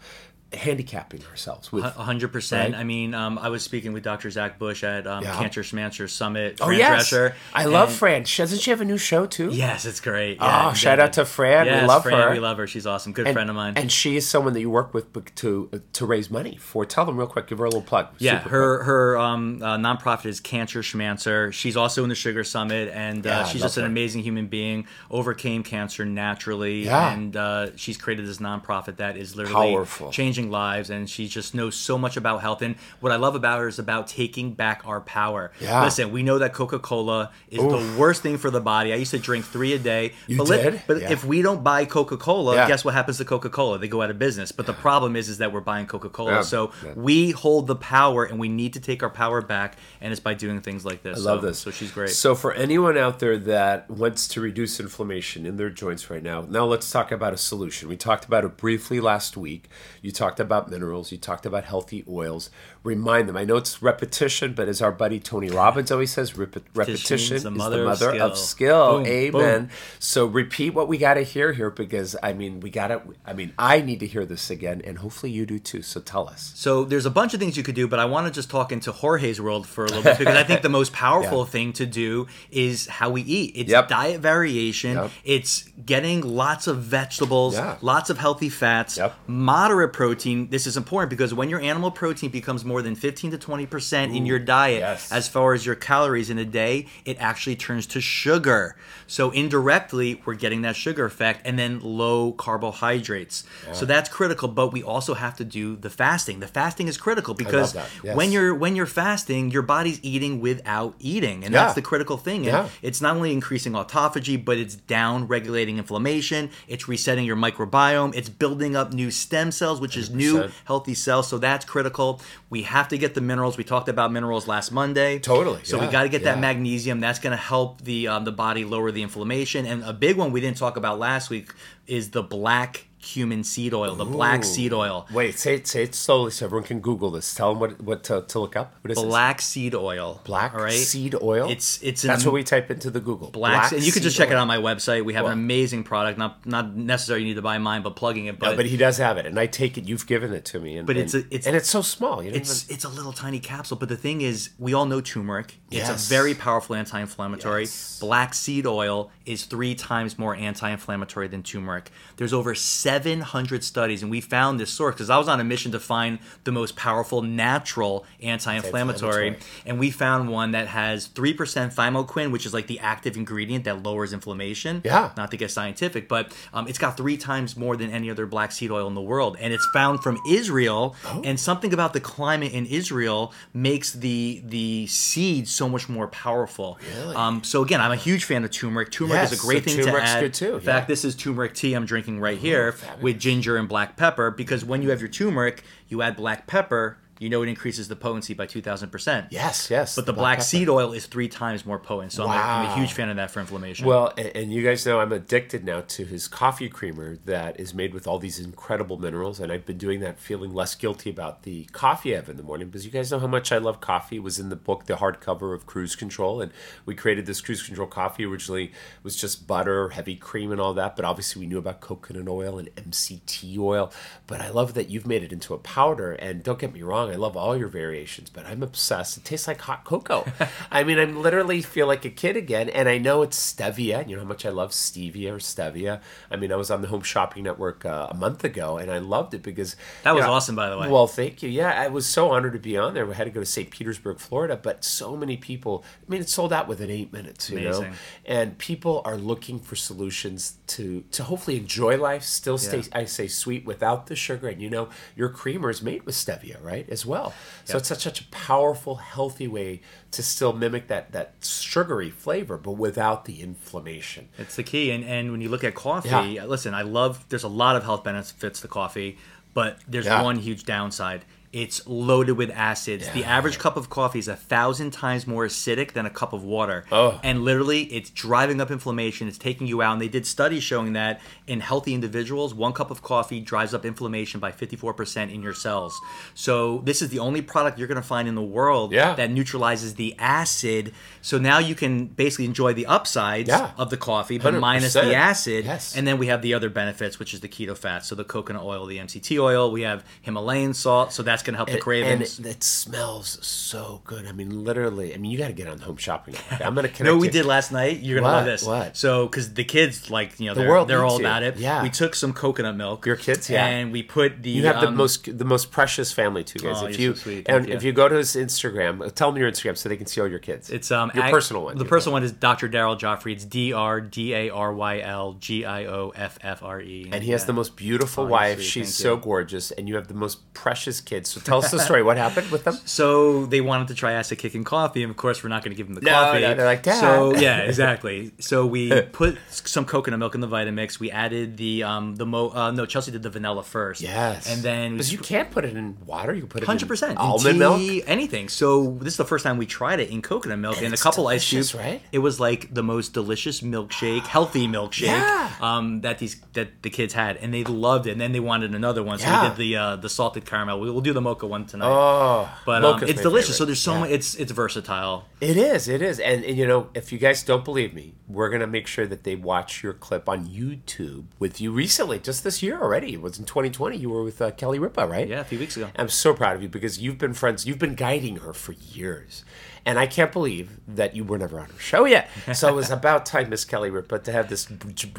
handicapping 0.53 1.21
ourselves 1.29 1.71
with 1.71 1.83
hundred 1.83 2.31
percent. 2.31 2.73
Right. 2.73 2.79
I 2.79 2.83
mean, 2.83 3.13
um, 3.13 3.37
I 3.37 3.49
was 3.49 3.63
speaking 3.63 3.91
with 3.93 4.03
Dr. 4.03 4.29
Zach 4.29 4.57
Bush 4.57 4.83
at 4.83 5.05
um, 5.05 5.23
Yeah. 5.23 5.35
Cancer 5.37 5.61
Schmancer 5.63 6.07
Summit. 6.07 6.57
Oh 6.61 6.65
Fran 6.67 6.77
yes, 6.79 7.09
Drescher, 7.11 7.33
I 7.53 7.65
love 7.65 7.91
Fran. 7.91 8.23
Doesn't 8.23 8.59
she 8.59 8.69
have 8.71 8.79
a 8.81 8.85
new 8.85 8.97
show 8.97 9.25
too? 9.25 9.49
Yes, 9.51 9.85
it's 9.85 9.99
great. 9.99 10.37
Oh, 10.39 10.73
shout 10.73 10.99
out 10.99 11.13
to 11.13 11.25
Fran. 11.25 11.65
Yes, 11.65 11.81
we 11.81 11.87
love 11.87 12.03
Fran, 12.03 12.19
her. 12.21 12.31
We 12.31 12.39
love 12.39 12.57
her. 12.57 12.67
She's 12.67 12.87
awesome. 12.87 13.11
Good 13.11 13.27
and, 13.27 13.33
friend 13.35 13.49
of 13.49 13.55
mine. 13.55 13.73
And 13.75 13.91
she 13.91 14.15
is 14.15 14.27
someone 14.27 14.53
that 14.53 14.61
you 14.61 14.69
work 14.69 14.93
with 14.93 15.07
to 15.35 15.81
to 15.93 16.05
raise 16.05 16.29
money 16.29 16.55
for. 16.55 16.85
Tell 16.85 17.05
them 17.05 17.17
real 17.17 17.27
quick. 17.27 17.47
Give 17.47 17.57
her 17.57 17.65
a 17.65 17.69
little 17.69 17.81
plug. 17.81 18.07
yeah, 18.19 18.39
Super 18.43 18.49
her 18.49 18.83
her 18.83 19.17
um, 19.17 19.61
uh, 19.61 19.77
nonprofit 19.77 20.27
is 20.27 20.39
Cancer 20.39 20.81
Schmancer. 20.81 21.51
She's 21.51 21.75
also 21.75 22.03
in 22.03 22.09
the 22.09 22.15
Sugar 22.15 22.43
Summit, 22.43 22.89
and 22.93 23.25
uh, 23.27 23.43
I 23.45 23.51
she's 23.51 23.61
just 23.61 23.77
an 23.77 23.83
her. 23.83 23.87
amazing 23.89 24.23
human 24.23 24.47
being. 24.47 24.87
Overcame 25.11 25.63
cancer 25.63 26.05
naturally, 26.05 26.85
Yeah. 26.85 27.11
and 27.13 27.35
uh, 27.35 27.75
she's 27.75 27.97
created 27.97 28.25
this 28.27 28.37
nonprofit 28.37 28.97
that 28.97 29.17
is 29.17 29.35
literally 29.35 29.71
Powerful. 29.73 30.11
changing 30.11 30.36
lives. 30.45 30.89
And 30.89 31.09
she 31.09 31.27
just 31.27 31.53
knows 31.53 31.75
so 31.75 31.97
much 31.97 32.15
about 32.17 32.41
health. 32.41 32.61
And 32.61 32.75
what 32.99 33.11
I 33.11 33.15
love 33.17 33.35
about 33.35 33.59
her 33.59 33.67
is 33.67 33.79
about 33.79 34.07
taking 34.07 34.53
back 34.53 34.81
our 34.85 35.01
power. 35.01 35.51
Yeah. 35.59 35.83
Listen, 35.83 36.11
we 36.11 36.23
know 36.23 36.39
that 36.39 36.53
Coca 36.53 36.79
Cola 36.79 37.31
is 37.49 37.59
the 37.61 37.95
worst 37.99 38.21
thing 38.21 38.37
for 38.37 38.49
the 38.49 38.61
body. 38.61 38.93
I 38.93 38.95
used 38.97 39.11
to 39.11 39.19
drink 39.19 39.45
three 39.45 39.73
a 39.73 39.79
day. 39.79 40.13
You 40.27 40.37
but 40.37 40.47
did? 40.47 40.81
but 40.87 41.01
Yeah. 41.01 41.11
if 41.11 41.25
we 41.25 41.41
don't 41.41 41.63
buy 41.63 41.85
Coca 41.85 42.17
Cola, 42.17 42.55
Yeah. 42.55 42.67
guess 42.67 42.85
what 42.85 42.93
happens 42.93 43.17
to 43.17 43.25
Coca 43.25 43.49
Cola? 43.49 43.77
They 43.79 43.87
go 43.87 44.01
out 44.01 44.09
of 44.09 44.19
business. 44.19 44.51
But 44.51 44.65
the 44.65 44.73
problem 44.73 45.15
is, 45.15 45.27
is 45.29 45.39
that 45.39 45.51
we're 45.51 45.61
buying 45.61 45.87
Coca 45.87 46.09
Cola. 46.09 46.31
Yeah. 46.31 46.41
So 46.41 46.71
Yeah. 46.85 46.93
we 46.95 47.31
hold 47.31 47.67
the 47.67 47.75
power, 47.75 48.23
and 48.23 48.39
we 48.39 48.49
need 48.49 48.73
to 48.73 48.79
take 48.79 49.01
our 49.03 49.09
power 49.09 49.41
back, 49.41 49.77
and 50.01 50.11
it's 50.11 50.19
by 50.19 50.33
doing 50.33 50.61
things 50.61 50.85
like 50.85 51.03
this. 51.03 51.17
I 51.17 51.21
love 51.21 51.41
so, 51.41 51.47
this. 51.47 51.59
So 51.59 51.71
she's 51.71 51.91
great. 51.91 52.09
So 52.11 52.35
for 52.35 52.53
anyone 52.53 52.97
out 52.97 53.19
there 53.19 53.37
that 53.37 53.89
wants 53.89 54.27
to 54.29 54.41
reduce 54.41 54.79
inflammation 54.79 55.45
in 55.45 55.57
their 55.57 55.69
joints 55.69 56.09
right 56.09 56.23
now, 56.23 56.45
now 56.47 56.65
let's 56.65 56.91
talk 56.91 57.11
about 57.11 57.33
a 57.33 57.37
solution. 57.37 57.87
We 57.89 57.97
talked 57.97 58.25
about 58.25 58.43
it 58.43 58.57
briefly 58.57 58.99
last 58.99 59.37
week. 59.37 59.69
You 60.01 60.11
talked 60.27 60.39
about 60.41 60.69
minerals. 60.69 61.11
You 61.11 61.17
talked 61.17 61.45
about 61.45 61.63
healthy 61.63 62.03
oils. 62.09 62.49
Remind 62.83 63.29
them. 63.29 63.37
I 63.37 63.45
know 63.45 63.55
it's 63.55 63.81
repetition, 63.81 64.53
but 64.53 64.67
as 64.67 64.81
our 64.81 64.91
buddy 64.91 65.19
Tony 65.19 65.49
Robbins 65.49 65.89
always 65.91 66.11
says, 66.11 66.37
rep- 66.37 66.57
repetition 66.75 67.29
the 67.29 67.35
is 67.35 67.43
the 67.43 67.51
mother 67.51 67.85
mother, 67.85 68.09
of 68.15 68.31
of 68.31 68.37
skill. 68.37 68.97
skill. 68.97 68.97
Boom, 68.99 69.07
Amen. 69.07 69.59
boom. 69.61 69.69
So 69.99 70.25
repeat 70.25 70.73
what 70.73 70.87
we 70.89 70.97
got 70.97 71.13
to 71.15 71.21
hear 71.23 71.53
here 71.53 71.69
because 71.69 72.15
I 72.21 72.33
mean 72.33 72.59
we 72.59 72.69
got 72.69 72.87
to. 72.89 73.01
I 73.25 73.33
mean 73.33 73.53
I 73.57 73.79
need 73.81 73.99
to 74.01 74.07
hear 74.07 74.25
this 74.25 74.49
again, 74.49 74.81
and 74.83 74.97
hopefully 74.97 75.31
you 75.31 75.45
do 75.45 75.59
too. 75.59 75.81
So 75.81 76.01
tell 76.01 76.27
us. 76.27 76.51
So 76.55 76.83
there's 76.83 77.05
a 77.05 77.11
bunch 77.11 77.33
of 77.33 77.39
things 77.39 77.55
you 77.55 77.63
could 77.63 77.75
do, 77.75 77.87
but 77.87 77.99
I 77.99 78.05
want 78.05 78.27
to 78.27 78.33
just 78.33 78.49
talk 78.49 78.71
into 78.73 78.91
Jorge's 78.91 79.39
world 79.39 79.65
for 79.67 79.85
a 79.85 79.87
little 79.87 80.03
bit 80.03 80.17
because 80.17 80.35
I 80.35 80.43
think 80.43 80.61
the 80.61 80.69
most 80.69 80.91
powerful 81.05 81.39
Yeah. 81.39 81.45
thing 81.55 81.73
to 81.73 81.85
do 81.85 82.27
is 82.51 82.87
how 82.87 83.09
we 83.09 83.21
eat. 83.21 83.53
It's 83.55 83.69
Yep. 83.71 83.87
diet 83.87 84.21
variation. 84.21 84.93
Yep. 84.95 85.11
It's 85.23 85.63
getting 85.85 86.21
lots 86.21 86.67
of 86.67 86.77
vegetables, 86.83 87.53
Yeah. 87.55 87.77
lots 87.81 88.09
of 88.09 88.17
healthy 88.17 88.49
fats, 88.49 88.97
Yep. 88.97 89.15
moderate 89.27 89.93
protein. 89.93 90.16
This 90.17 90.67
is 90.67 90.77
important 90.77 91.09
because 91.09 91.33
when 91.33 91.49
your 91.49 91.59
animal 91.61 91.91
protein 91.91 92.29
becomes 92.29 92.65
more 92.65 92.81
than 92.81 92.95
15 92.95 93.31
to 93.31 93.37
20% 93.37 94.15
in 94.15 94.25
your 94.25 94.39
diet, 94.39 94.79
yes. 94.79 95.11
as 95.11 95.27
far 95.27 95.53
as 95.53 95.65
your 95.65 95.75
calories 95.75 96.29
in 96.29 96.37
a 96.37 96.45
day, 96.45 96.87
it 97.05 97.17
actually 97.19 97.55
turns 97.55 97.85
to 97.87 98.01
sugar. 98.01 98.75
So 99.07 99.31
indirectly, 99.31 100.21
we're 100.25 100.35
getting 100.35 100.61
that 100.63 100.75
sugar 100.75 101.05
effect 101.05 101.41
and 101.45 101.57
then 101.57 101.79
low 101.81 102.33
carbohydrates. 102.33 103.43
So 103.73 103.85
that's 103.85 104.09
critical, 104.09 104.47
but 104.47 104.73
we 104.73 104.83
also 104.83 105.13
have 105.13 105.35
to 105.37 105.45
do 105.45 105.75
the 105.75 105.89
fasting. 105.89 106.39
The 106.39 106.47
fasting 106.47 106.87
is 106.87 106.97
critical 106.97 107.33
because 107.33 107.75
yes. 107.75 108.15
when 108.15 108.31
you're 108.31 108.53
when 108.53 108.75
you're 108.75 108.85
fasting, 108.85 109.51
your 109.51 109.61
body's 109.61 109.99
eating 110.03 110.41
without 110.41 110.95
eating. 110.99 111.43
And 111.43 111.53
Yeah. 111.53 111.63
that's 111.63 111.75
the 111.75 111.81
critical 111.81 112.17
thing. 112.17 112.47
And 112.47 112.47
Yeah. 112.47 112.69
it's 112.81 113.01
not 113.01 113.15
only 113.15 113.31
increasing 113.31 113.73
autophagy, 113.73 114.43
but 114.43 114.57
it's 114.57 114.75
down 114.75 115.27
regulating 115.27 115.77
inflammation, 115.77 116.49
it's 116.67 116.87
resetting 116.87 117.25
your 117.25 117.35
microbiome, 117.35 118.13
it's 118.15 118.29
building 118.29 118.75
up 118.75 118.93
new 118.93 119.11
stem 119.11 119.51
cells, 119.51 119.79
which 119.79 119.95
is 119.97 120.06
new 120.09 120.49
healthy 120.65 120.93
cells. 120.93 121.27
So 121.27 121.37
that's 121.37 121.65
critical. 121.65 122.21
We 122.49 122.63
have 122.63 122.87
to 122.89 122.97
get 122.97 123.13
the 123.13 123.21
minerals. 123.21 123.57
We 123.57 123.63
talked 123.63 123.89
about 123.89 124.11
minerals 124.11 124.47
last 124.47 124.71
Monday. 124.71 125.19
Totally, 125.19 125.63
So 125.63 125.79
we 125.79 125.87
got 125.87 126.03
to 126.03 126.09
get 126.09 126.23
that 126.23 126.39
magnesium. 126.39 126.99
That's 126.99 127.19
going 127.19 127.31
to 127.31 127.37
help 127.37 127.81
the 127.81 128.07
um, 128.07 128.25
the 128.25 128.31
body 128.31 128.65
lower 128.65 128.91
the 128.91 129.03
inflammation. 129.03 129.65
And 129.65 129.83
a 129.83 129.93
big 129.93 130.17
one 130.17 130.31
we 130.31 130.41
didn't 130.41 130.57
talk 130.57 130.77
about 130.77 130.99
last 130.99 131.29
week 131.29 131.53
is 131.85 132.11
the 132.11 132.23
black 132.23 132.86
cumin 133.01 133.43
seed 133.43 133.73
oil. 133.73 133.95
The 133.95 134.05
black 134.05 134.43
seed 134.43 134.73
oil. 134.73 135.07
Wait, 135.13 135.37
say 135.37 135.55
it, 135.55 135.67
say 135.67 135.83
it 135.83 135.95
slowly 135.95 136.31
so 136.31 136.45
everyone 136.45 136.65
can 136.67 136.79
Google 136.79 137.11
this. 137.11 137.33
Tell 137.33 137.51
them 137.51 137.59
what 137.59 137.81
what 137.81 138.03
to, 138.05 138.23
to 138.27 138.39
look 138.39 138.55
up. 138.55 138.75
What 138.81 138.91
is 138.91 138.97
this? 138.97 139.05
Black 139.05 139.41
seed 139.41 139.75
oil. 139.75 140.21
Black 140.25 140.53
all 140.53 140.61
right? 140.61 140.71
seed 140.73 141.15
oil. 141.21 141.49
It's 141.49 141.81
it's 141.83 142.03
an 142.03 142.07
that's 142.09 142.25
what 142.25 142.33
we 142.33 142.43
type 142.43 142.69
into 142.71 142.89
the 142.89 142.99
Google. 142.99 143.29
black, 143.31 143.71
and 143.71 143.83
you 143.83 143.91
can 143.91 144.01
just 144.01 144.17
check 144.17 144.29
it 144.29 144.33
oil. 144.33 144.39
on 144.41 144.47
my 144.47 144.57
website. 144.57 145.05
We 145.05 145.13
have 145.13 145.25
Wow. 145.25 145.31
an 145.31 145.37
amazing 145.39 145.83
product. 145.83 146.17
Not 146.17 146.45
not 146.45 146.75
necessarily 146.75 147.23
you 147.23 147.29
need 147.29 147.35
to 147.35 147.41
buy 147.41 147.57
mine, 147.57 147.81
but 147.83 147.95
plugging 147.95 148.25
it. 148.25 148.39
But, 148.39 148.51
No, 148.51 148.55
but 148.57 148.65
he 148.65 148.77
does 148.77 148.97
have 148.97 149.17
it, 149.17 149.25
and 149.25 149.39
I 149.39 149.45
take 149.47 149.77
it. 149.77 149.85
You've 149.87 150.07
given 150.07 150.33
it 150.33 150.45
to 150.45 150.59
me, 150.59 150.77
and 150.77 150.85
But 150.87 150.97
it's 150.97 151.13
and, 151.13 151.23
a- 151.23 151.27
it's- 151.27 151.45
and 151.47 151.55
it's 151.55 151.69
so 151.69 151.81
small. 151.81 152.23
You 152.23 152.31
don't 152.31 152.41
it's 152.41 152.63
even, 152.65 152.75
it's 152.75 152.83
a 152.85 152.89
little 152.89 153.13
tiny 153.13 153.39
capsule. 153.39 153.77
But 153.77 153.89
the 153.89 153.95
thing 153.97 154.21
is, 154.21 154.49
we 154.57 154.73
all 154.73 154.85
know 154.85 155.01
turmeric. 155.01 155.57
It's 155.71 155.87
Yes. 155.87 156.07
a 156.07 156.09
very 156.09 156.33
powerful 156.33 156.75
anti-inflammatory. 156.75 157.63
Yes. 157.63 157.99
Black 158.01 158.33
seed 158.33 158.65
oil 158.65 159.11
is 159.25 159.43
three 159.45 159.75
times 159.75 160.17
more 160.17 160.35
anti-inflammatory 160.35 161.27
than 161.27 161.43
turmeric. 161.43 161.91
There's 162.17 162.33
over 162.33 162.55
700 162.87 163.65
studies, 163.65 164.01
and 164.01 164.09
we 164.09 164.21
found 164.21 164.61
this 164.61 164.69
source 164.69 164.95
because 164.95 165.09
I 165.09 165.17
was 165.17 165.27
on 165.27 165.41
a 165.41 165.43
mission 165.43 165.73
to 165.73 165.79
find 165.79 166.19
the 166.45 166.53
most 166.53 166.77
powerful 166.77 167.21
natural 167.21 168.05
anti-inflammatory, 168.23 169.27
Anti-inflammatory. 169.27 169.37
and 169.65 169.77
we 169.77 169.91
found 169.91 170.29
one 170.29 170.51
that 170.51 170.67
has 170.67 171.07
three 171.07 171.33
percent 171.33 171.73
thymoquin, 171.73 172.31
which 172.31 172.45
is 172.45 172.53
like 172.53 172.67
the 172.67 172.79
active 172.79 173.17
ingredient 173.17 173.65
that 173.65 173.83
lowers 173.83 174.13
inflammation. 174.13 174.81
Yeah. 174.85 175.11
Not 175.17 175.31
to 175.31 175.37
get 175.37 175.51
scientific, 175.51 176.07
but 176.07 176.33
um, 176.53 176.69
it's 176.69 176.77
got 176.77 176.95
three 176.95 177.17
times 177.17 177.57
more 177.57 177.75
than 177.75 177.89
any 177.89 178.09
other 178.09 178.25
black 178.25 178.53
seed 178.53 178.71
oil 178.71 178.87
in 178.87 178.93
the 178.93 179.01
world, 179.01 179.35
and 179.41 179.51
it's 179.53 179.67
found 179.73 180.01
from 180.01 180.17
Israel. 180.29 180.95
Oh. 181.05 181.21
And 181.25 181.37
something 181.37 181.73
about 181.73 181.91
the 181.91 181.99
climate 181.99 182.53
in 182.53 182.65
Israel 182.67 183.33
makes 183.53 183.91
the 183.91 184.41
the 184.45 184.87
seed 184.87 185.49
so 185.49 185.67
much 185.67 185.89
more 185.89 186.07
powerful. 186.07 186.79
Really? 186.95 187.15
Um, 187.17 187.43
so 187.43 187.63
again, 187.63 187.81
I'm 187.81 187.91
a 187.91 187.97
huge 187.97 188.23
fan 188.23 188.45
of 188.45 188.51
turmeric. 188.51 188.91
Turmeric 188.91 189.23
is 189.29 189.37
a 189.37 189.41
great 189.45 189.63
so 189.63 189.71
thing 189.71 189.77
to 189.79 189.83
turmeric's 189.83 190.11
add. 190.11 190.19
good 190.21 190.33
too, 190.33 190.55
In 190.55 190.61
fact, 190.61 190.83
yeah. 190.85 190.93
this 190.93 191.03
is 191.03 191.15
turmeric 191.15 191.53
tea 191.53 191.73
I'm 191.73 191.85
drinking 191.85 192.21
right 192.21 192.37
here 192.37 192.71
fabulous. 192.76 192.76
With 193.01 193.19
ginger 193.19 193.57
and 193.57 193.67
black 193.67 193.95
pepper 193.97 194.31
because 194.31 194.65
when 194.65 194.81
you 194.81 194.89
have 194.89 195.01
your 195.01 195.09
turmeric, 195.09 195.63
you 195.87 196.01
add 196.01 196.15
black 196.15 196.47
pepper. 196.47 196.97
You 197.19 197.29
know 197.29 197.41
it 197.41 197.49
increases 197.49 197.87
the 197.87 197.95
potency 197.95 198.33
by 198.33 198.47
2,000%. 198.47 199.27
yes, 199.31 199.69
yes. 199.69 199.95
But 199.95 200.05
the 200.05 200.13
black, 200.13 200.37
pepper. 200.37 200.45
seed 200.45 200.69
oil 200.69 200.93
is 200.93 201.05
three 201.05 201.27
times 201.27 201.65
more 201.65 201.79
potent. 201.79 202.11
So 202.11 202.27
I'm, 202.27 202.29
a, 202.29 202.41
I'm 202.41 202.65
a 202.65 202.75
huge 202.75 202.93
fan 202.93 203.09
of 203.09 203.15
that 203.17 203.31
for 203.31 203.39
inflammation. 203.39 203.85
Well, 203.85 204.13
and, 204.17 204.27
and 204.35 204.53
you 204.53 204.63
guys 204.63 204.85
know 204.85 204.99
I'm 204.99 205.11
addicted 205.11 205.63
now 205.63 205.81
to 205.81 206.05
his 206.05 206.27
coffee 206.27 206.69
creamer 206.69 207.17
that 207.25 207.59
is 207.59 207.73
made 207.73 207.93
with 207.93 208.07
all 208.07 208.19
these 208.19 208.39
incredible 208.39 208.97
minerals, 208.97 209.39
and 209.39 209.51
I've 209.51 209.65
been 209.65 209.77
doing 209.77 209.99
that, 210.01 210.19
feeling 210.19 210.53
less 210.53 210.75
guilty 210.75 211.09
about 211.09 211.43
the 211.43 211.65
coffee 211.65 212.13
I 212.13 212.17
have 212.17 212.29
in 212.29 212.37
the 212.37 212.43
morning 212.43 212.67
because 212.67 212.85
you 212.85 212.91
guys 212.91 213.11
know 213.11 213.19
how 213.19 213.27
much 213.27 213.51
I 213.51 213.57
love 213.57 213.81
coffee. 213.81 214.17
It 214.17 214.23
was 214.23 214.39
in 214.39 214.49
the 214.49 214.55
book, 214.55 214.85
the 214.85 214.95
hardcover 214.95 215.53
of 215.55 215.65
Cruise 215.65 215.95
Control, 215.95 216.41
and 216.41 216.51
we 216.85 216.95
created 216.95 217.25
this 217.25 217.41
Cruise 217.41 217.63
Control 217.63 217.87
coffee. 217.87 218.25
Originally, 218.25 218.71
was 219.03 219.15
just 219.15 219.47
butter, 219.47 219.89
heavy 219.89 220.15
cream, 220.15 220.51
and 220.51 220.61
all 220.61 220.73
that, 220.73 220.95
but 220.95 221.05
obviously 221.05 221.39
we 221.39 221.47
knew 221.47 221.57
about 221.57 221.81
coconut 221.81 222.27
oil 222.27 222.57
and 222.59 222.73
MCT 222.75 223.57
oil. 223.57 223.91
But 224.27 224.41
I 224.41 224.49
love 224.49 224.73
that 224.75 224.89
you've 224.89 225.07
made 225.07 225.23
it 225.23 225.31
into 225.33 225.53
a 225.53 225.57
powder, 225.57 226.13
and 226.13 226.43
don't 226.43 226.59
get 226.59 226.73
me 226.73 226.81
wrong, 226.81 227.06
I 227.09 227.15
love 227.15 227.37
all 227.37 227.55
your 227.57 227.67
variations, 227.67 228.29
but 228.29 228.45
I'm 228.45 228.63
obsessed. 228.63 229.17
It 229.17 229.25
tastes 229.25 229.47
like 229.47 229.61
hot 229.61 229.83
cocoa. 229.83 230.25
I 230.71 230.83
mean, 230.83 230.99
I 230.99 231.05
literally 231.05 231.61
feel 231.61 231.87
like 231.87 232.05
a 232.05 232.09
kid 232.09 232.37
again, 232.37 232.69
and 232.69 232.87
I 232.89 232.97
know 232.97 233.21
it's 233.21 233.53
stevia. 233.53 234.07
You 234.07 234.15
know 234.15 234.23
how 234.23 234.27
much 234.27 234.45
I 234.45 234.49
love 234.49 234.71
stevia 234.71 235.31
or 235.31 235.37
stevia. 235.37 236.01
I 236.31 236.35
mean, 236.35 236.51
I 236.51 236.55
was 236.55 236.71
on 236.71 236.81
the 236.81 236.87
Home 236.87 237.01
Shopping 237.01 237.43
Network 237.43 237.85
uh, 237.85 238.07
a 238.09 238.15
month 238.15 238.43
ago, 238.43 238.77
and 238.77 238.91
I 238.91 238.99
loved 238.99 239.33
it 239.33 239.43
because 239.43 239.75
That 240.03 240.15
was 240.15 240.25
know, 240.25 240.33
awesome, 240.33 240.55
by 240.55 240.69
the 240.69 240.77
way. 240.77 240.89
Well, 240.89 241.07
thank 241.07 241.41
you. 241.43 241.49
Yeah, 241.49 241.71
I 241.71 241.87
was 241.87 242.05
so 242.05 242.31
honored 242.31 242.53
to 242.53 242.59
be 242.59 242.77
on 242.77 242.93
there. 242.93 243.05
We 243.05 243.15
had 243.15 243.25
to 243.25 243.31
go 243.31 243.39
to 243.39 243.45
St. 243.45 243.69
Petersburg, 243.69 244.19
Florida, 244.19 244.59
but 244.61 244.83
so 244.83 245.15
many 245.15 245.37
people. 245.37 245.83
I 246.07 246.11
mean, 246.11 246.21
it 246.21 246.29
sold 246.29 246.53
out 246.53 246.67
within 246.67 246.89
eight 246.89 247.13
minutes. 247.13 247.49
You 247.49 247.61
know, 247.61 247.77
Amazing. 247.79 247.93
and 248.25 248.57
people 248.57 249.01
are 249.05 249.17
looking 249.17 249.59
for 249.59 249.75
solutions 249.75 250.57
to 250.67 251.03
to 251.11 251.23
hopefully 251.23 251.57
enjoy 251.57 251.97
life, 251.97 252.23
still 252.23 252.57
stay. 252.57 252.79
Yeah. 252.79 252.99
I 252.99 253.05
say 253.05 253.27
sweet 253.27 253.65
without 253.65 254.07
the 254.07 254.15
sugar, 254.15 254.47
and 254.47 254.61
you 254.61 254.69
know, 254.69 254.89
your 255.15 255.29
creamer 255.29 255.69
is 255.69 255.81
made 255.81 256.03
with 256.03 256.15
stevia, 256.15 256.61
right? 256.63 256.85
As 256.97 257.05
well. 257.05 257.29
So 257.65 257.77
it's 257.77 257.87
such, 257.89 258.01
such 258.09 258.21
a 258.21 258.25
powerful, 258.31 258.95
healthy 258.95 259.47
way 259.47 259.81
to 260.11 260.21
still 260.23 260.53
mimic 260.53 260.87
that 260.87 261.11
that 261.11 261.33
sugary 261.41 262.09
flavor, 262.09 262.57
but 262.57 262.71
without 262.73 263.25
the 263.25 263.41
inflammation. 263.41 264.29
It's 264.37 264.55
the 264.55 264.63
key. 264.63 264.91
And, 264.91 265.03
and 265.03 265.31
when 265.31 265.41
you 265.41 265.49
look 265.49 265.63
at 265.63 265.75
coffee, 265.75 266.09
Yeah. 266.09 266.45
listen, 266.45 266.73
I 266.73 266.81
love, 266.83 267.11
there's 267.29 267.43
a 267.43 267.55
lot 267.63 267.75
of 267.75 267.83
health 267.83 268.03
benefits 268.03 268.61
to 268.61 268.67
coffee, 268.67 269.17
but 269.53 269.79
there's 269.87 270.05
Yeah. 270.05 270.23
one 270.23 270.37
huge 270.37 270.63
downside. 270.65 271.21
It's 271.53 271.87
loaded 271.87 272.33
with 272.33 272.51
acids. 272.51 273.09
The 273.09 273.23
average 273.23 273.57
cup 273.57 273.77
of 273.77 273.89
coffee 273.89 274.19
is 274.19 274.27
a 274.27 274.35
thousand 274.35 274.91
times 274.91 275.25
more 275.25 275.45
acidic 275.45 275.93
than 275.93 276.05
a 276.05 276.09
cup 276.09 276.33
of 276.33 276.43
water. 276.43 276.85
Oh. 276.91 277.19
And 277.23 277.43
literally, 277.43 277.83
it's 277.83 278.09
driving 278.09 278.59
up 278.59 278.69
inflammation. 278.69 279.29
It's 279.29 279.37
taking 279.37 279.65
you 279.65 279.81
out. 279.81 279.93
And 279.93 280.01
they 280.01 280.09
did 280.09 280.25
studies 280.27 280.61
showing 280.61 280.93
that 280.93 281.21
in 281.47 281.61
healthy 281.61 281.93
individuals, 281.93 282.53
one 282.53 282.73
cup 282.73 282.91
of 282.91 283.01
coffee 283.01 283.39
drives 283.39 283.73
up 283.73 283.85
inflammation 283.85 284.39
by 284.41 284.51
54% 284.51 285.33
in 285.33 285.41
your 285.41 285.53
cells. 285.53 285.97
So, 286.35 286.79
this 286.83 287.01
is 287.01 287.09
the 287.09 287.19
only 287.19 287.41
product 287.41 287.79
you're 287.79 287.87
going 287.87 287.95
to 288.01 288.07
find 288.07 288.27
in 288.27 288.35
the 288.35 288.41
world 288.41 288.91
Yeah. 288.91 289.15
that 289.15 289.31
neutralizes 289.31 289.95
the 289.95 290.15
acid. 290.19 290.93
So 291.21 291.37
now 291.37 291.59
you 291.59 291.75
can 291.75 292.05
basically 292.07 292.45
enjoy 292.45 292.73
the 292.73 292.85
upsides 292.87 293.47
Yeah. 293.49 293.71
of 293.77 293.89
the 293.89 293.97
coffee, 293.97 294.37
but 294.37 294.53
100%. 294.53 294.59
minus 294.59 294.93
the 294.93 295.15
acid. 295.15 295.65
Yes. 295.65 295.95
And 295.95 296.05
then 296.05 296.17
we 296.17 296.27
have 296.27 296.41
the 296.41 296.53
other 296.53 296.69
benefits, 296.69 297.19
which 297.19 297.33
is 297.33 297.39
the 297.39 297.47
keto 297.47 297.75
fat. 297.77 298.05
So 298.05 298.15
the 298.15 298.23
coconut 298.25 298.63
oil, 298.63 298.85
the 298.85 298.97
MCT 298.99 299.39
oil. 299.39 299.71
We 299.71 299.81
have 299.81 300.03
Himalayan 300.21 300.73
salt. 300.73 301.13
So 301.13 301.23
that's 301.23 301.36
going 301.43 301.53
to 301.53 301.57
help 301.57 301.67
the 301.69 301.75
And 301.75 301.81
cravings. 301.81 302.39
it, 302.39 302.45
it 302.45 302.63
smells 302.63 303.37
so 303.45 304.01
good. 304.05 304.25
I 304.27 304.31
mean, 304.31 304.63
literally. 304.63 305.13
I 305.13 305.17
mean, 305.17 305.31
you 305.31 305.37
got 305.37 305.47
to 305.47 305.53
get 305.53 305.67
on 305.67 305.79
Home 305.79 305.97
Shopping. 305.97 306.35
I'm 306.51 306.73
going 306.73 306.83
to 306.85 306.89
You 306.89 306.95
connect. 306.95 307.13
what 307.15 307.21
we 307.21 307.27
you. 307.27 307.31
did 307.33 307.45
last 307.45 307.71
night? 307.71 307.99
You're 307.99 308.19
gonna 308.19 308.33
love 308.33 308.45
this. 308.45 308.63
What? 308.63 308.95
So, 308.97 309.25
because 309.27 309.53
the 309.53 309.63
kids 309.63 310.09
like 310.09 310.39
you 310.39 310.47
know 310.47 310.53
they're, 310.53 310.67
world 310.67 310.87
they're 310.87 311.03
all 311.03 311.19
you. 311.19 311.25
about 311.25 311.43
it. 311.43 311.57
Yeah. 311.57 311.83
We 311.83 311.89
took 311.89 312.15
some 312.15 312.33
coconut 312.33 312.75
milk. 312.75 313.05
Your 313.05 313.15
kids? 313.15 313.49
Yeah. 313.49 313.65
And 313.65 313.91
we 313.91 314.03
put 314.03 314.43
the 314.43 314.49
You 314.49 314.65
have 314.67 314.81
the 314.81 314.87
um, 314.87 314.95
most 314.95 315.37
the 315.37 315.45
most 315.45 315.71
precious 315.71 316.11
family 316.11 316.43
too, 316.43 316.59
guys. 316.59 316.77
Oh, 316.81 316.87
if 316.87 316.99
you're 316.99 317.15
so 317.15 317.21
sweet. 317.21 317.45
and 317.49 317.69
if 317.69 317.83
you. 317.83 317.87
you 317.87 317.93
go 317.93 318.07
to 318.07 318.15
his 318.15 318.35
Instagram, 318.35 319.13
tell 319.13 319.31
them 319.31 319.39
your 319.41 319.51
Instagram 319.51 319.77
so 319.77 319.89
they 319.89 319.97
can 319.97 320.07
see 320.07 320.21
all 320.21 320.27
your 320.27 320.39
kids. 320.39 320.69
It's 320.69 320.91
um 320.91 321.11
your 321.13 321.23
I- 321.25 321.31
personal 321.31 321.63
one. 321.63 321.77
The 321.77 321.85
personal 321.85 322.13
one 322.13 322.23
is 322.23 322.31
Dr. 322.31 322.69
Daryl 322.69 322.97
Gioffre. 322.97 323.31
It's 323.31 323.45
D 323.45 323.73
R 323.73 324.01
D 324.01 324.33
A 324.33 324.49
R 324.49 324.73
Y 324.73 324.99
L 325.01 325.33
G 325.33 325.65
I 325.65 325.85
O 325.85 326.11
F 326.15 326.37
F 326.41 326.63
R 326.63 326.81
E. 326.81 327.09
And 327.11 327.23
he 327.23 327.31
has 327.31 327.45
the 327.45 327.53
most 327.53 327.75
beautiful 327.75 328.23
Oh, 328.25 328.27
wife. 328.27 328.61
She's 328.61 328.93
so 328.95 329.17
gorgeous, 329.17 329.71
and 329.71 329.87
you 329.87 329.95
have 329.95 330.07
the 330.07 330.13
most 330.13 330.53
precious 330.53 331.01
kids. 331.01 331.26
So 331.29 331.39
tell 331.39 331.59
us 331.59 331.71
the 331.71 331.79
story. 331.79 332.03
What 332.03 332.17
happened 332.17 332.49
with 332.51 332.63
them? 332.63 332.77
So 332.85 333.45
they 333.45 333.61
wanted 333.61 333.87
to 333.89 333.95
try 333.95 334.13
acid 334.13 334.37
kicking 334.39 334.63
coffee, 334.63 335.03
and 335.03 335.11
of 335.11 335.17
course 335.17 335.43
we're 335.43 335.49
not 335.49 335.63
going 335.63 335.71
to 335.71 335.77
give 335.77 335.87
them 335.87 335.95
the 335.95 336.01
No, 336.01 336.11
coffee. 336.11 336.41
no, 336.41 336.53
they're 336.55 336.65
like, 336.65 336.83
"Dad." 336.83 336.99
So 336.99 337.35
yeah, 337.47 337.59
exactly. 337.59 338.31
So 338.39 338.65
we 338.65 339.01
put 339.21 339.37
some 339.49 339.85
coconut 339.85 340.19
milk 340.19 340.35
in 340.35 340.41
the 340.41 340.47
Vitamix. 340.47 340.99
We 340.99 341.11
added 341.11 341.57
the 341.57 341.83
um 341.83 342.15
the 342.15 342.25
mo 342.25 342.49
uh, 342.49 342.71
no 342.71 342.85
Chelsea 342.85 343.11
did 343.11 343.23
the 343.23 343.29
vanilla 343.29 343.63
first. 343.63 344.01
Yes, 344.01 344.51
and 344.51 344.63
then 344.63 344.93
because 344.93 345.11
you 345.11 345.19
can't 345.19 345.51
put 345.51 345.65
it 345.65 345.75
in 345.75 345.97
water. 346.05 346.33
You 346.33 346.41
can 346.41 346.49
put 346.49 346.63
it 346.63 346.65
Hundred 346.65 346.83
in 346.83 346.87
percent 346.87 347.17
almond 347.17 347.59
milk. 347.59 347.81
anything. 348.07 348.49
So 348.49 348.97
this 349.01 349.13
is 349.13 349.17
the 349.17 349.25
first 349.25 349.43
time 349.43 349.57
we 349.57 349.65
tried 349.65 349.99
it 349.99 350.09
in 350.09 350.21
coconut 350.21 350.59
milk, 350.59 350.77
And 350.77 350.85
and, 350.87 350.93
a 350.93 350.97
couple 350.97 351.27
ice 351.27 351.47
cubes. 351.49 351.75
right? 351.75 352.01
It 352.11 352.19
was 352.19 352.39
like 352.39 352.73
the 352.73 352.83
most 352.83 353.13
delicious 353.13 353.61
milkshake, 353.61 354.25
healthy 354.27 354.67
milkshake 354.67 355.07
Yeah. 355.07 355.51
um, 355.61 356.01
that 356.01 356.19
these 356.19 356.37
that 356.53 356.81
the 356.83 356.89
kids 356.89 357.13
had, 357.13 357.37
and 357.37 357.53
they 357.53 357.63
loved 357.63 358.07
it. 358.07 358.11
And 358.11 358.21
then 358.21 358.31
they 358.31 358.39
wanted 358.39 358.73
another 358.73 359.03
one, 359.03 359.19
so 359.19 359.27
Yeah. 359.27 359.43
we 359.43 359.49
did 359.49 359.57
the 359.57 359.75
uh, 359.77 359.95
the 359.97 360.09
salted 360.09 360.45
caramel. 360.45 360.79
We 360.79 360.89
will 360.91 361.01
do 361.01 361.13
the 361.17 361.21
mocha 361.21 361.45
one 361.47 361.65
tonight. 361.65 361.87
Oh, 361.87 362.49
but 362.65 362.85
um, 362.85 363.03
it's 363.03 363.21
delicious. 363.21 363.57
favorite. 363.57 363.57
So 363.57 363.65
there's 363.65 363.81
so 363.81 363.93
Yeah. 363.93 363.99
much. 364.01 364.09
It's 364.11 364.35
it's 364.35 364.51
versatile. 364.51 365.25
It 365.41 365.57
is, 365.57 365.87
it 365.87 366.01
is, 366.01 366.19
and, 366.19 366.43
and 366.43 366.57
you 366.57 366.65
know, 366.65 366.89
if 366.93 367.11
you 367.11 367.17
guys 367.17 367.43
don't 367.43 367.65
believe 367.65 367.93
me, 367.93 368.15
we're 368.27 368.49
gonna 368.49 368.65
make 368.67 368.87
sure 368.87 369.05
that 369.07 369.23
they 369.23 369.35
watch 369.35 369.83
your 369.83 369.93
clip 369.93 370.27
on 370.29 370.45
YouTube 370.47 371.25
with 371.39 371.59
you 371.61 371.71
recently, 371.71 372.19
just 372.19 372.43
this 372.43 372.63
year 372.63 372.79
already. 372.81 373.13
It 373.13 373.21
was 373.21 373.37
in 373.39 373.45
2020. 373.45 373.97
You 373.97 374.09
were 374.09 374.23
with 374.23 374.41
uh, 374.41 374.51
Kelly 374.51 374.79
Ripa, 374.79 375.05
right? 375.07 375.27
Yeah, 375.27 375.41
a 375.41 375.43
few 375.43 375.59
weeks 375.59 375.75
ago. 375.77 375.89
I'm 375.95 376.09
so 376.09 376.33
proud 376.33 376.55
of 376.55 376.61
you 376.63 376.69
because 376.69 376.99
you've 376.99 377.17
been 377.17 377.33
friends. 377.33 377.65
You've 377.65 377.79
been 377.79 377.95
guiding 377.95 378.37
her 378.37 378.53
for 378.53 378.71
years, 378.73 379.43
and 379.85 379.99
I 379.99 380.07
can't 380.07 380.31
believe 380.31 380.79
that 380.87 381.15
you 381.15 381.23
were 381.23 381.37
never 381.37 381.59
on 381.59 381.67
her 381.69 381.79
show 381.79 382.05
yet. 382.05 382.29
So 382.53 382.67
it 382.67 382.73
was 382.75 382.89
about 382.91 383.25
time, 383.25 383.49
Miss 383.49 383.65
Kelly 383.65 383.89
Ripa, 383.89 384.19
to 384.19 384.31
have 384.31 384.49
this 384.49 384.67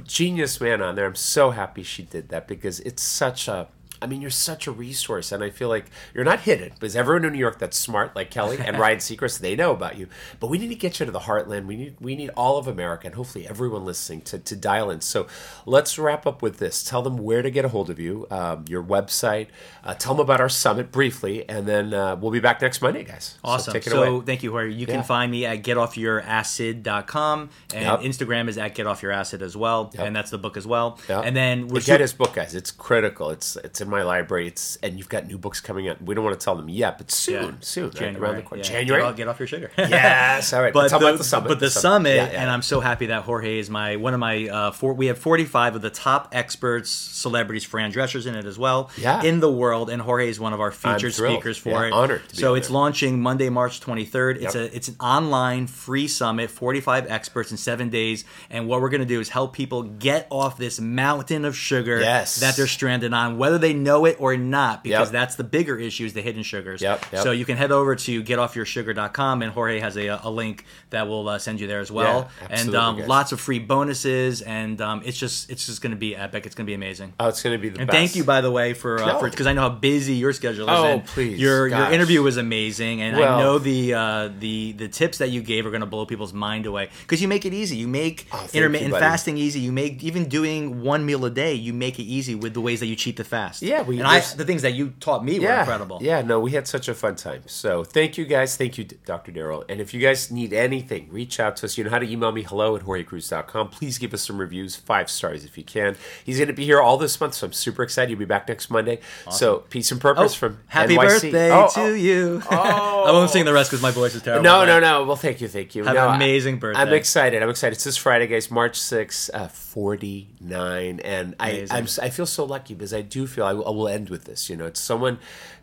genius 0.07 0.61
man 0.61 0.83
on 0.83 0.95
there. 0.95 1.07
I'm 1.07 1.14
so 1.14 1.50
happy 1.50 1.83
she 1.83 2.02
did 2.02 2.28
that 2.31 2.47
because 2.49 2.81
it's 2.81 3.02
such 3.02 3.49
a. 3.49 3.69
I 4.00 4.07
mean, 4.07 4.21
you're 4.21 4.31
such 4.31 4.67
a 4.67 4.71
resource, 4.73 5.33
and 5.33 5.43
I 5.43 5.50
feel 5.50 5.69
like 5.69 5.87
you're 6.14 6.25
not 6.25 6.40
hidden 6.40 6.71
because 6.75 6.95
everyone 6.97 7.25
in 7.25 7.33
New 7.33 7.38
York 7.38 7.59
that's 7.59 7.76
smart, 7.76 8.14
like 8.17 8.31
Kelly 8.31 8.59
and 8.59 8.78
Ryan 8.85 8.99
Seacrest, 8.99 9.40
they 9.40 9.57
know 9.57 9.73
about 9.73 9.97
you. 9.99 10.09
But 10.40 10.49
we 10.50 10.59
need 10.59 10.69
to 10.69 10.75
get 10.75 11.00
you 11.00 11.07
to 11.07 11.12
the 11.12 11.21
heartland. 11.21 11.67
We 11.67 11.76
need 11.76 11.97
we 12.00 12.14
need 12.17 12.31
all 12.31 12.59
of 12.59 12.67
America, 12.69 13.07
and 13.07 13.14
hopefully 13.17 13.47
everyone 13.49 13.85
listening 13.85 14.21
to, 14.23 14.38
to 14.38 14.57
dial 14.57 14.90
in. 14.90 15.00
So 15.00 15.26
let's 15.67 15.99
wrap 15.99 16.26
up 16.26 16.43
with 16.43 16.59
this. 16.59 16.83
Tell 16.85 17.02
them 17.02 17.17
where 17.19 17.43
to 17.43 17.50
get 17.50 17.64
a 17.64 17.69
hold 17.69 17.90
of 17.90 17.99
you, 17.99 18.26
um, 18.31 18.64
your 18.69 18.83
website. 18.83 19.49
Uh, 19.85 19.95
tell 19.95 20.14
them 20.14 20.25
about 20.25 20.40
our 20.40 20.49
summit 20.49 20.93
briefly, 20.93 21.49
and 21.49 21.67
then 21.67 21.93
uh, 21.95 22.17
we'll 22.17 22.31
be 22.31 22.40
back 22.40 22.61
next 22.62 22.81
Monday, 22.83 23.05
guys. 23.05 23.35
So 23.43 23.49
Awesome. 23.49 23.83
So, 23.83 24.02
away. 24.17 24.25
thank 24.26 24.43
you, 24.43 24.50
Jorge. 24.52 24.71
You 24.73 24.87
Yeah. 24.87 24.95
can 24.95 25.02
find 25.05 25.31
me 25.33 25.47
at 25.47 25.62
getoffyouracid.com 25.62 27.50
and 27.75 27.85
Yep. 27.85 28.00
Instagram 28.00 28.49
is 28.49 28.59
at 28.59 28.75
getoffyouracid 28.75 29.43
as 29.43 29.57
well. 29.57 29.90
Yep. 29.95 30.07
And 30.07 30.17
that's 30.17 30.31
the 30.31 30.38
book 30.38 30.57
as 30.57 30.66
well. 30.66 30.99
Yeah. 31.09 31.20
And 31.20 31.37
then 31.37 31.68
we're 31.68 31.81
get 31.81 32.01
his 32.01 32.12
book, 32.12 32.35
guys. 32.35 32.55
It's 32.55 32.70
critical. 32.70 33.31
It's 33.31 33.57
it's 33.57 33.81
in 33.88 33.98
my 33.98 34.03
library. 34.03 34.46
It's 34.46 34.77
and 34.83 34.96
you've 34.98 35.09
got 35.09 35.27
new 35.27 35.38
books 35.38 35.61
coming 35.61 35.88
out. 35.88 36.01
We 36.03 36.14
don't 36.14 36.24
want 36.24 36.38
to 36.38 36.44
tell 36.44 36.55
them 36.55 36.68
yet, 36.68 36.98
but 36.98 37.11
soon, 37.11 37.35
Yeah. 37.44 37.51
soon, 37.61 37.85
right? 37.87 37.94
January. 37.94 38.20
around 38.31 38.37
the 38.37 38.42
corner. 38.42 38.62
yeah. 38.64 38.70
January. 38.70 39.03
Get 39.03 39.09
off, 39.09 39.16
get 39.16 39.29
off 39.29 39.38
your 39.40 39.46
sugar. 39.48 39.70
Yes. 39.79 40.53
All 40.53 40.62
right. 40.62 40.72
but 40.79 40.88
tell 40.88 40.98
the, 41.01 41.07
about 41.09 41.18
the 41.18 41.24
summit. 41.24 41.48
but 41.48 41.61
the 41.61 41.70
summit, 41.70 42.16
Yeah, 42.16 42.31
yeah. 42.31 42.42
and 42.42 42.51
I'm 42.51 42.62
so 42.62 42.81
happy 42.81 43.07
that 43.07 43.22
Jorge 43.22 43.59
is 43.59 43.70
my 43.70 43.96
one 43.96 44.14
of 44.14 44.20
my 44.20 44.48
uh, 44.48 44.70
four. 44.70 44.94
We 44.94 45.07
have 45.07 45.18
45 45.18 45.77
of 45.77 45.83
the 45.83 45.90
top 45.90 46.29
experts, 46.33 46.90
celebrities, 46.90 47.64
Fran 47.64 47.90
Drescher's 47.90 48.27
in 48.27 48.35
it 48.35 48.44
as 48.44 48.59
well, 48.59 48.90
Yeah. 48.96 49.22
in 49.22 49.40
the 49.40 49.51
world, 49.51 49.90
and 49.90 50.01
Jorge 50.03 50.29
is 50.29 50.38
one 50.38 50.53
of 50.53 50.61
our 50.61 50.70
featured 50.70 51.14
speakers 51.14 51.59
for 51.59 51.87
it. 51.87 51.92
honored 51.92 52.29
to 52.29 52.35
be 52.37 52.40
so 52.40 52.55
it's 52.55 52.68
there. 52.68 52.74
launching 52.74 53.20
Monday, 53.20 53.48
March 53.48 53.81
23rd. 53.81 54.37
It's 54.42 54.55
Yep. 54.55 54.72
a 54.72 54.77
it's 54.77 54.88
an 54.88 54.96
online 55.01 55.66
free 55.66 56.09
summit, 56.09 56.51
45 56.51 57.07
experts 57.11 57.51
in 57.51 57.57
seven 57.57 57.88
days, 57.90 58.24
and 58.51 58.68
what 58.68 58.81
we're 58.81 58.88
going 58.90 59.01
to 59.01 59.07
do 59.07 59.20
is 59.20 59.29
help 59.29 59.53
people 59.55 59.83
get 59.83 60.27
off 60.31 60.57
this 60.59 60.81
mountain 60.81 61.44
of 61.44 61.57
sugar 61.57 62.01
Yes. 62.01 62.37
that 62.37 62.57
they're 62.57 62.66
stranded 62.66 63.12
on, 63.12 63.38
whether 63.38 63.59
they 63.59 63.72
know 63.83 64.05
it 64.05 64.17
or 64.21 64.37
not, 64.37 64.83
because 64.85 65.09
Yep. 65.09 65.12
that's 65.12 65.35
the 65.37 65.45
bigger 65.45 65.77
issue 65.79 66.05
is 66.05 66.12
the 66.12 66.23
hidden 66.23 66.43
sugars. 66.43 66.83
Yep, 66.83 67.05
yep. 67.12 67.23
So 67.23 67.31
you 67.33 67.45
can 67.45 67.57
head 67.57 67.73
over 67.73 67.95
to 67.97 68.23
getoffyoursugar.com, 68.23 69.43
and 69.43 69.53
Jorge 69.53 69.81
has 69.81 69.97
a, 69.97 70.09
a 70.23 70.31
link 70.31 70.64
that 70.91 71.09
will 71.09 71.29
uh, 71.29 71.38
send 71.38 71.61
you 71.61 71.67
there 71.67 71.81
as 71.81 71.91
well. 71.91 72.29
Yeah, 72.43 72.47
and 72.51 72.75
um, 72.75 73.07
lots 73.07 73.33
of 73.33 73.41
free 73.41 73.59
bonuses, 73.59 74.43
and 74.43 74.81
um, 74.81 75.03
it's 75.05 75.19
just 75.19 75.51
it's 75.51 75.67
just 75.67 75.81
going 75.83 75.91
to 75.93 75.97
be 75.99 76.14
epic. 76.17 76.47
It's 76.47 76.55
going 76.55 76.67
to 76.67 76.71
be 76.71 76.75
amazing. 76.75 77.14
oh, 77.21 77.29
it's 77.29 77.43
going 77.43 77.57
to 77.57 77.61
be 77.62 77.69
the 77.69 77.79
And 77.81 77.87
best. 77.87 77.97
thank 77.97 78.17
you, 78.17 78.25
by 78.25 78.41
the 78.41 78.51
way, 78.51 78.75
for 78.75 78.99
No. 78.99 79.21
because 79.23 79.47
I 79.47 79.53
know 79.53 79.62
how 79.62 79.69
busy 79.71 80.14
your 80.14 80.33
schedule 80.33 80.64
is. 80.69 80.71
Oh, 80.75 81.03
please, 81.07 81.38
Your 81.38 81.69
your 81.69 81.91
interview 81.93 82.23
was 82.23 82.37
amazing, 82.37 83.01
and 83.03 83.17
Well- 83.17 83.38
I 83.38 83.41
know 83.43 83.59
the 83.59 83.95
uh, 83.95 84.29
the 84.38 84.73
the 84.73 84.88
tips 84.88 85.19
that 85.19 85.31
you 85.31 85.43
gave 85.43 85.67
are 85.67 85.71
going 85.71 85.81
to 85.81 85.87
blow 85.87 86.07
people's 86.07 86.33
mind 86.33 86.67
away 86.67 86.91
because 87.03 87.21
you 87.23 87.29
make 87.29 87.45
it 87.45 87.55
easy. 87.55 87.77
You 87.77 87.88
make 87.88 88.27
Oh, 88.33 88.47
intermittent 88.53 88.93
you, 88.93 88.99
fasting 88.99 89.37
easy. 89.38 89.61
You 89.61 89.73
make 89.73 90.03
even 90.03 90.29
doing 90.29 90.83
one 90.83 91.05
meal 91.07 91.25
a 91.25 91.31
day. 91.31 91.55
You 91.55 91.73
make 91.73 91.99
it 91.99 92.05
easy 92.05 92.35
with 92.35 92.55
the 92.55 92.61
ways 92.61 92.81
that 92.81 92.87
you 92.87 92.97
cheat 92.97 93.17
the 93.17 93.25
fast. 93.25 93.62
Yeah, 93.68 93.83
we- 93.83 93.98
and 93.98 94.07
I 94.07 94.20
the 94.20 94.44
things 94.44 94.62
that 94.62 94.72
you 94.74 94.94
taught 95.00 95.24
me 95.24 95.38
were 95.40 95.48
incredible. 95.52 95.98
Yeah, 96.00 96.22
no, 96.22 96.40
we 96.40 96.52
had 96.52 96.66
such 96.66 96.88
a 96.88 96.94
fun 96.94 97.16
time. 97.16 97.42
So 97.46 97.85
thank 97.85 98.16
you 98.18 98.24
guys. 98.24 98.57
Thank 98.57 98.78
you, 98.78 98.85
Dr. 98.85 99.33
Daryl. 99.33 99.64
And 99.68 99.81
if 99.81 99.92
you 99.94 100.00
guys 100.00 100.31
need 100.31 100.52
anything, 100.52 101.09
reach 101.11 101.38
out 101.40 101.57
to 101.59 101.66
us. 101.66 101.76
You 101.78 101.85
know 101.85 101.90
how 101.90 101.98
to 101.98 102.11
email 102.11 102.33
me, 102.33 102.42
hello 102.42 102.76
at 102.76 102.83
JorgeCruise.com. 102.83 103.68
Please 103.70 103.98
give 103.98 104.12
us 104.14 104.22
some 104.22 104.38
reviews, 104.38 104.76
five 104.76 105.11
stars 105.11 105.44
if 105.44 105.57
you 105.59 105.64
can. 105.64 105.96
He's 106.24 106.38
going 106.38 106.48
to 106.48 106.54
be 106.54 106.64
here 106.64 106.81
all 106.81 106.96
this 106.96 107.20
month, 107.20 107.35
so 107.35 107.46
I'm 107.46 107.52
super 107.52 107.83
excited. 107.83 108.09
He'll 108.11 108.18
be 108.18 108.24
back 108.24 108.48
next 108.48 108.70
Monday. 108.70 109.00
So 109.31 109.59
peace 109.70 109.90
and 109.92 110.00
purpose 110.00 110.35
from 110.35 110.59
Oh, 110.61 110.64
happy 110.68 110.96
NYC. 110.96 111.09
birthday 111.09 111.50
Oh, 111.52 111.68
to 111.74 111.81
oh. 111.81 111.94
you. 111.94 112.42
Oh. 112.50 113.04
I 113.09 113.11
won't 113.12 113.31
sing 113.31 113.44
the 113.44 113.52
rest 113.52 113.70
because 113.70 113.83
my 113.83 113.90
voice 113.90 114.14
is 114.14 114.22
terrible. 114.22 114.42
No, 114.44 114.64
no, 114.64 114.81
no. 114.81 115.04
Well, 115.04 115.16
thank 115.16 115.40
you, 115.40 115.48
thank 115.48 115.74
you. 115.74 115.85
Have 115.85 115.94
no, 115.94 116.04
an 116.07 116.12
I- 116.12 116.16
amazing 116.16 116.59
birthday. 116.59 116.81
I'm 116.81 116.92
excited. 116.92 117.42
I'm 117.42 117.50
excited. 117.50 117.74
It's 117.74 117.85
this 117.85 117.96
Friday, 117.96 118.26
guys, 118.26 118.50
March 118.50 118.78
6th, 118.78 119.31
uh, 119.35 119.48
49. 119.48 121.00
And 121.00 121.35
I, 121.40 121.50
Amazing. 121.50 121.76
I'm, 121.76 121.85
s- 121.85 121.98
I 121.98 122.11
feel 122.11 122.26
so 122.26 122.44
lucky 122.44 122.74
because 122.74 122.92
I 122.94 123.02
do 123.02 123.26
feel 123.26 123.44
I, 123.44 123.52
will- 123.52 123.58
I 123.66 123.71
will 123.71 123.88
end 123.88 124.11
with 124.11 124.25
this. 124.25 124.49
You 124.49 124.57
know, 124.57 124.66
it's 124.66 124.81
someone 124.81 125.18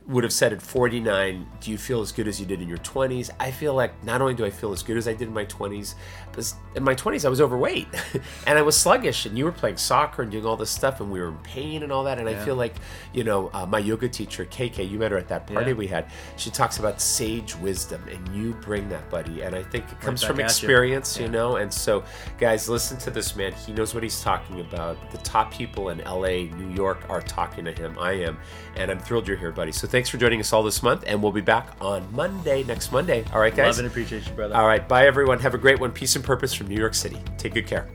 would 0.08 0.24
have 0.24 0.34
said 0.34 0.54
at 0.54 0.62
49, 0.62 1.48
do 1.60 1.72
you 1.72 1.78
feel 1.78 2.02
as 2.02 2.12
good 2.12 2.28
as 2.28 2.40
you 2.40 2.46
did 2.46 2.62
in 2.62 2.70
your 2.70 2.78
20s? 2.80 3.30
I 3.40 3.52
feel 3.52 3.74
like 3.74 4.04
not 4.04 4.22
only 4.22 4.36
do 4.36 4.46
I 4.46 4.50
feel 4.50 4.72
as 4.72 4.84
good 4.84 4.98
as 4.98 5.08
I 5.08 5.14
did 5.14 5.28
in 5.28 5.34
my 5.34 5.46
20s, 5.46 5.96
but 6.36 6.54
in 6.76 6.84
my 6.84 6.94
20s 6.94 7.26
I 7.26 7.30
was 7.30 7.40
overweight 7.42 7.88
and 8.48 8.58
I 8.60 8.62
was 8.62 8.78
sluggish. 8.78 9.26
And 9.26 9.38
you 9.38 9.46
were 9.46 9.52
playing 9.52 9.78
soccer 9.78 10.22
and 10.22 10.32
doing 10.32 10.46
all 10.46 10.58
this 10.58 10.70
stuff, 10.70 11.00
and 11.00 11.12
we 11.12 11.20
were 11.20 11.30
in 11.30 11.38
pain 11.40 11.84
and 11.84 11.92
all 11.92 12.04
that. 12.04 12.20
And 12.20 12.28
I 12.28 12.36
feel 12.36 12.56
like, 12.56 12.76
you 13.14 13.24
know, 13.24 13.50
uh, 13.54 13.66
my 13.66 13.80
yoga 13.80 14.10
teacher, 14.10 14.46
KK, 14.46 14.90
you 14.90 15.00
met 15.00 15.12
her 15.12 15.18
at 15.18 15.28
that 15.30 15.48
party 15.48 15.72
Yeah. 15.72 15.78
we 15.78 15.88
had. 15.88 16.06
She 16.38 16.50
talks 16.50 16.78
about 16.80 17.02
sage 17.02 17.56
wisdom, 17.56 18.04
and 18.12 18.36
you 18.36 18.54
bring 18.62 18.90
that, 18.90 19.10
buddy. 19.10 19.42
And 19.42 19.56
I 19.56 19.64
think 19.64 19.86
it 19.92 20.00
comes 20.02 20.22
back 20.22 20.28
from 20.32 20.40
at 20.40 20.44
you. 20.44 20.46
experience, 20.46 21.20
you 21.20 21.28
know. 21.28 21.56
And 21.56 21.74
so, 21.74 22.04
guys, 22.38 22.68
listen 22.70 22.98
to 23.00 23.12
this 23.12 23.36
man. 23.36 23.54
He 23.54 23.72
knows 23.74 23.94
what 23.94 24.04
he's 24.04 24.22
talking 24.22 24.60
about. 24.60 24.98
The 25.12 25.18
top 25.20 25.52
people 25.54 25.90
in 25.90 26.00
LA, 26.00 26.50
New 26.56 26.70
York 26.74 27.00
are 27.10 27.22
talking 27.22 27.64
to 27.66 27.72
him. 27.72 27.98
I 28.00 28.14
am, 28.14 28.38
and 28.76 28.92
I'm 28.92 29.00
thrilled 29.00 29.28
you're 29.28 29.38
here, 29.38 29.52
buddy. 29.52 29.72
So 29.72 29.88
thanks 29.88 30.10
for 30.10 30.18
joining 30.18 30.40
us 30.40 30.52
all 30.52 30.64
this 30.64 30.84
month, 30.84 31.04
and 31.08 31.24
we'll 31.24 31.32
be 31.32 31.42
back 31.42 31.70
on 31.80 32.08
Monday, 32.14 32.64
next 32.64 32.92
Monday. 32.92 33.24
All 33.34 33.40
right, 33.40 33.56
guys. 33.56 33.78
Love 33.78 33.86
and 33.86 33.88
appreciate 33.88 34.28
you, 34.28 34.34
brother. 34.34 34.56
All 34.56 34.68
right, 34.68 34.86
bye 34.88 35.08
everyone. 35.08 35.40
Have 35.40 35.54
a 35.54 35.58
great 35.58 35.80
one. 35.80 35.92
Peace 35.92 36.16
and 36.16 36.25
purpose 36.26 36.54
from 36.54 36.68
New 36.68 36.76
York 36.76 36.94
City. 36.94 37.18
Take 37.38 37.54
good 37.54 37.68
care. 37.68 37.90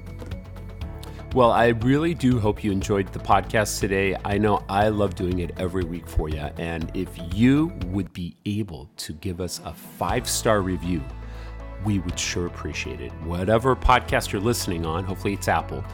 Well, 1.32 1.52
I 1.52 1.68
really 1.68 2.12
do 2.12 2.40
hope 2.40 2.64
you 2.64 2.72
enjoyed 2.72 3.12
the 3.12 3.20
podcast 3.20 3.78
today. 3.78 4.16
I 4.24 4.36
know 4.36 4.64
I 4.68 4.88
love 4.88 5.14
doing 5.14 5.38
it 5.38 5.52
every 5.58 5.84
week 5.84 6.08
for 6.08 6.28
you. 6.28 6.48
And 6.58 6.90
if 6.92 7.08
you 7.32 7.72
would 7.86 8.12
be 8.12 8.34
able 8.46 8.90
to 8.96 9.12
give 9.12 9.40
us 9.40 9.60
a 9.64 9.72
five 9.72 10.28
star 10.28 10.60
review, 10.60 11.00
we 11.84 12.00
would 12.00 12.18
sure 12.18 12.46
appreciate 12.46 13.00
it. 13.00 13.12
Whatever 13.22 13.76
podcast 13.76 14.32
you're 14.32 14.42
listening 14.42 14.84
on, 14.84 15.04
hopefully 15.04 15.34
it's 15.34 15.46
Apple, 15.46 15.84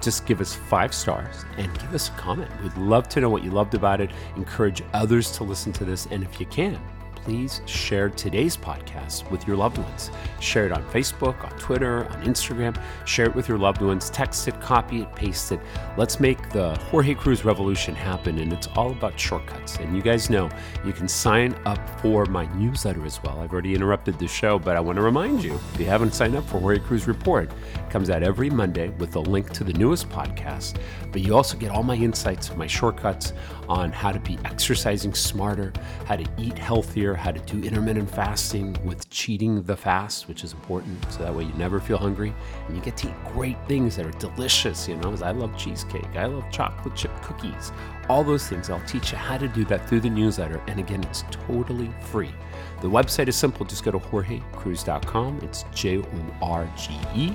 just 0.00 0.24
give 0.24 0.40
us 0.40 0.54
five 0.54 0.94
stars 0.94 1.44
and 1.58 1.72
give 1.78 1.94
us 1.94 2.08
a 2.08 2.12
comment. 2.12 2.50
We'd 2.62 2.76
love 2.78 3.06
to 3.10 3.20
know 3.20 3.28
what 3.28 3.44
you 3.44 3.50
loved 3.50 3.74
about 3.74 4.00
it. 4.00 4.10
Encourage 4.36 4.82
others 4.94 5.30
to 5.32 5.44
listen 5.44 5.72
to 5.74 5.84
this. 5.84 6.06
And 6.06 6.22
if 6.22 6.40
you 6.40 6.46
can, 6.46 6.80
please 7.26 7.60
share 7.66 8.08
today's 8.08 8.56
podcast 8.56 9.28
with 9.32 9.48
your 9.48 9.56
loved 9.56 9.78
ones. 9.78 10.12
Share 10.38 10.64
it 10.64 10.70
on 10.70 10.84
Facebook, 10.90 11.42
on 11.42 11.50
Twitter, 11.58 12.04
on 12.04 12.22
Instagram. 12.22 12.80
Share 13.04 13.26
it 13.26 13.34
with 13.34 13.48
your 13.48 13.58
loved 13.58 13.82
ones. 13.82 14.10
Text 14.10 14.46
it, 14.46 14.60
copy 14.60 15.02
it, 15.02 15.12
paste 15.16 15.50
it. 15.50 15.58
Let's 15.96 16.20
make 16.20 16.50
the 16.50 16.76
Jorge 16.82 17.14
Cruise 17.14 17.44
revolution 17.44 17.96
happen. 17.96 18.38
And 18.38 18.52
it's 18.52 18.68
all 18.76 18.92
about 18.92 19.18
shortcuts. 19.18 19.76
And 19.78 19.96
you 19.96 20.02
guys 20.02 20.30
know 20.30 20.48
you 20.84 20.92
can 20.92 21.08
sign 21.08 21.56
up 21.64 22.00
for 22.00 22.26
my 22.26 22.46
newsletter 22.54 23.04
as 23.04 23.20
well. 23.24 23.40
I've 23.40 23.52
already 23.52 23.74
interrupted 23.74 24.20
the 24.20 24.28
show, 24.28 24.60
but 24.60 24.76
I 24.76 24.80
want 24.80 24.94
to 24.94 25.02
remind 25.02 25.42
you 25.42 25.58
if 25.74 25.80
you 25.80 25.86
haven't 25.86 26.14
signed 26.14 26.36
up 26.36 26.44
for 26.44 26.60
Jorge 26.60 26.78
Cruise 26.78 27.08
Report, 27.08 27.50
it 27.50 27.90
comes 27.90 28.08
out 28.08 28.22
every 28.22 28.50
Monday 28.50 28.90
with 29.00 29.16
a 29.16 29.20
link 29.20 29.50
to 29.54 29.64
the 29.64 29.72
newest 29.72 30.08
podcast. 30.10 30.78
But 31.10 31.22
you 31.22 31.34
also 31.34 31.56
get 31.56 31.72
all 31.72 31.82
my 31.82 31.96
insights, 31.96 32.54
my 32.54 32.68
shortcuts 32.68 33.32
on 33.68 33.90
how 33.90 34.12
to 34.12 34.20
be 34.20 34.38
exercising 34.44 35.12
smarter, 35.12 35.72
how 36.04 36.14
to 36.14 36.24
eat 36.38 36.56
healthier, 36.56 37.15
how 37.16 37.30
to 37.30 37.40
do 37.40 37.62
intermittent 37.66 38.10
fasting 38.10 38.76
with 38.84 39.08
cheating 39.10 39.62
the 39.62 39.76
fast, 39.76 40.28
which 40.28 40.44
is 40.44 40.52
important. 40.52 41.04
So 41.12 41.20
that 41.20 41.34
way 41.34 41.44
you 41.44 41.52
never 41.54 41.80
feel 41.80 41.98
hungry 41.98 42.34
and 42.66 42.76
you 42.76 42.82
get 42.82 42.96
to 42.98 43.08
eat 43.08 43.14
great 43.32 43.56
things 43.66 43.96
that 43.96 44.06
are 44.06 44.18
delicious. 44.18 44.88
You 44.88 44.96
know, 44.96 45.16
I 45.22 45.32
love 45.32 45.56
cheesecake, 45.56 46.14
I 46.14 46.26
love 46.26 46.44
chocolate 46.50 46.94
chip 46.94 47.10
cookies, 47.22 47.72
all 48.08 48.22
those 48.22 48.46
things. 48.46 48.70
I'll 48.70 48.84
teach 48.86 49.12
you 49.12 49.18
how 49.18 49.38
to 49.38 49.48
do 49.48 49.64
that 49.66 49.88
through 49.88 50.00
the 50.00 50.10
newsletter. 50.10 50.62
And 50.66 50.78
again, 50.78 51.02
it's 51.04 51.24
totally 51.30 51.90
free. 52.00 52.30
The 52.80 52.88
website 52.88 53.28
is 53.28 53.36
simple. 53.36 53.64
Just 53.64 53.84
go 53.84 53.90
to 53.90 53.98
jorgecruise.com. 53.98 55.40
It's 55.42 55.64
J 55.74 55.98
O 55.98 56.04
R 56.42 56.70
G 56.76 56.98
E 57.14 57.32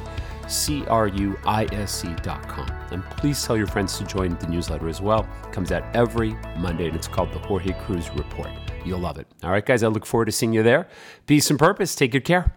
C 0.48 0.86
R 0.88 1.08
U 1.08 1.38
I 1.46 1.66
S 1.74 2.02
C.com. 2.02 2.72
And 2.92 3.04
please 3.12 3.44
tell 3.44 3.58
your 3.58 3.68
friends 3.68 3.98
to 3.98 4.06
join 4.06 4.38
the 4.38 4.48
newsletter 4.48 4.88
as 4.90 5.02
well. 5.02 5.28
It 5.44 5.52
comes 5.52 5.72
out 5.72 5.84
every 5.96 6.36
Monday 6.58 6.88
and 6.88 6.96
it's 6.96 7.08
called 7.08 7.32
the 7.32 7.40
Jorge 7.40 7.74
Cruise 7.86 8.10
Report. 8.12 8.50
You'll 8.86 9.00
love 9.00 9.18
it. 9.18 9.28
All 9.44 9.52
right, 9.52 9.66
guys, 9.66 9.84
I 9.84 9.88
look 9.88 10.06
forward 10.06 10.26
to 10.26 10.32
seeing 10.32 10.54
you 10.54 10.64
there. 10.64 10.88
Peace 11.28 11.50
and 11.50 11.60
purpose. 11.60 11.96
Take 11.96 12.12
good 12.12 12.26
care. 12.26 12.56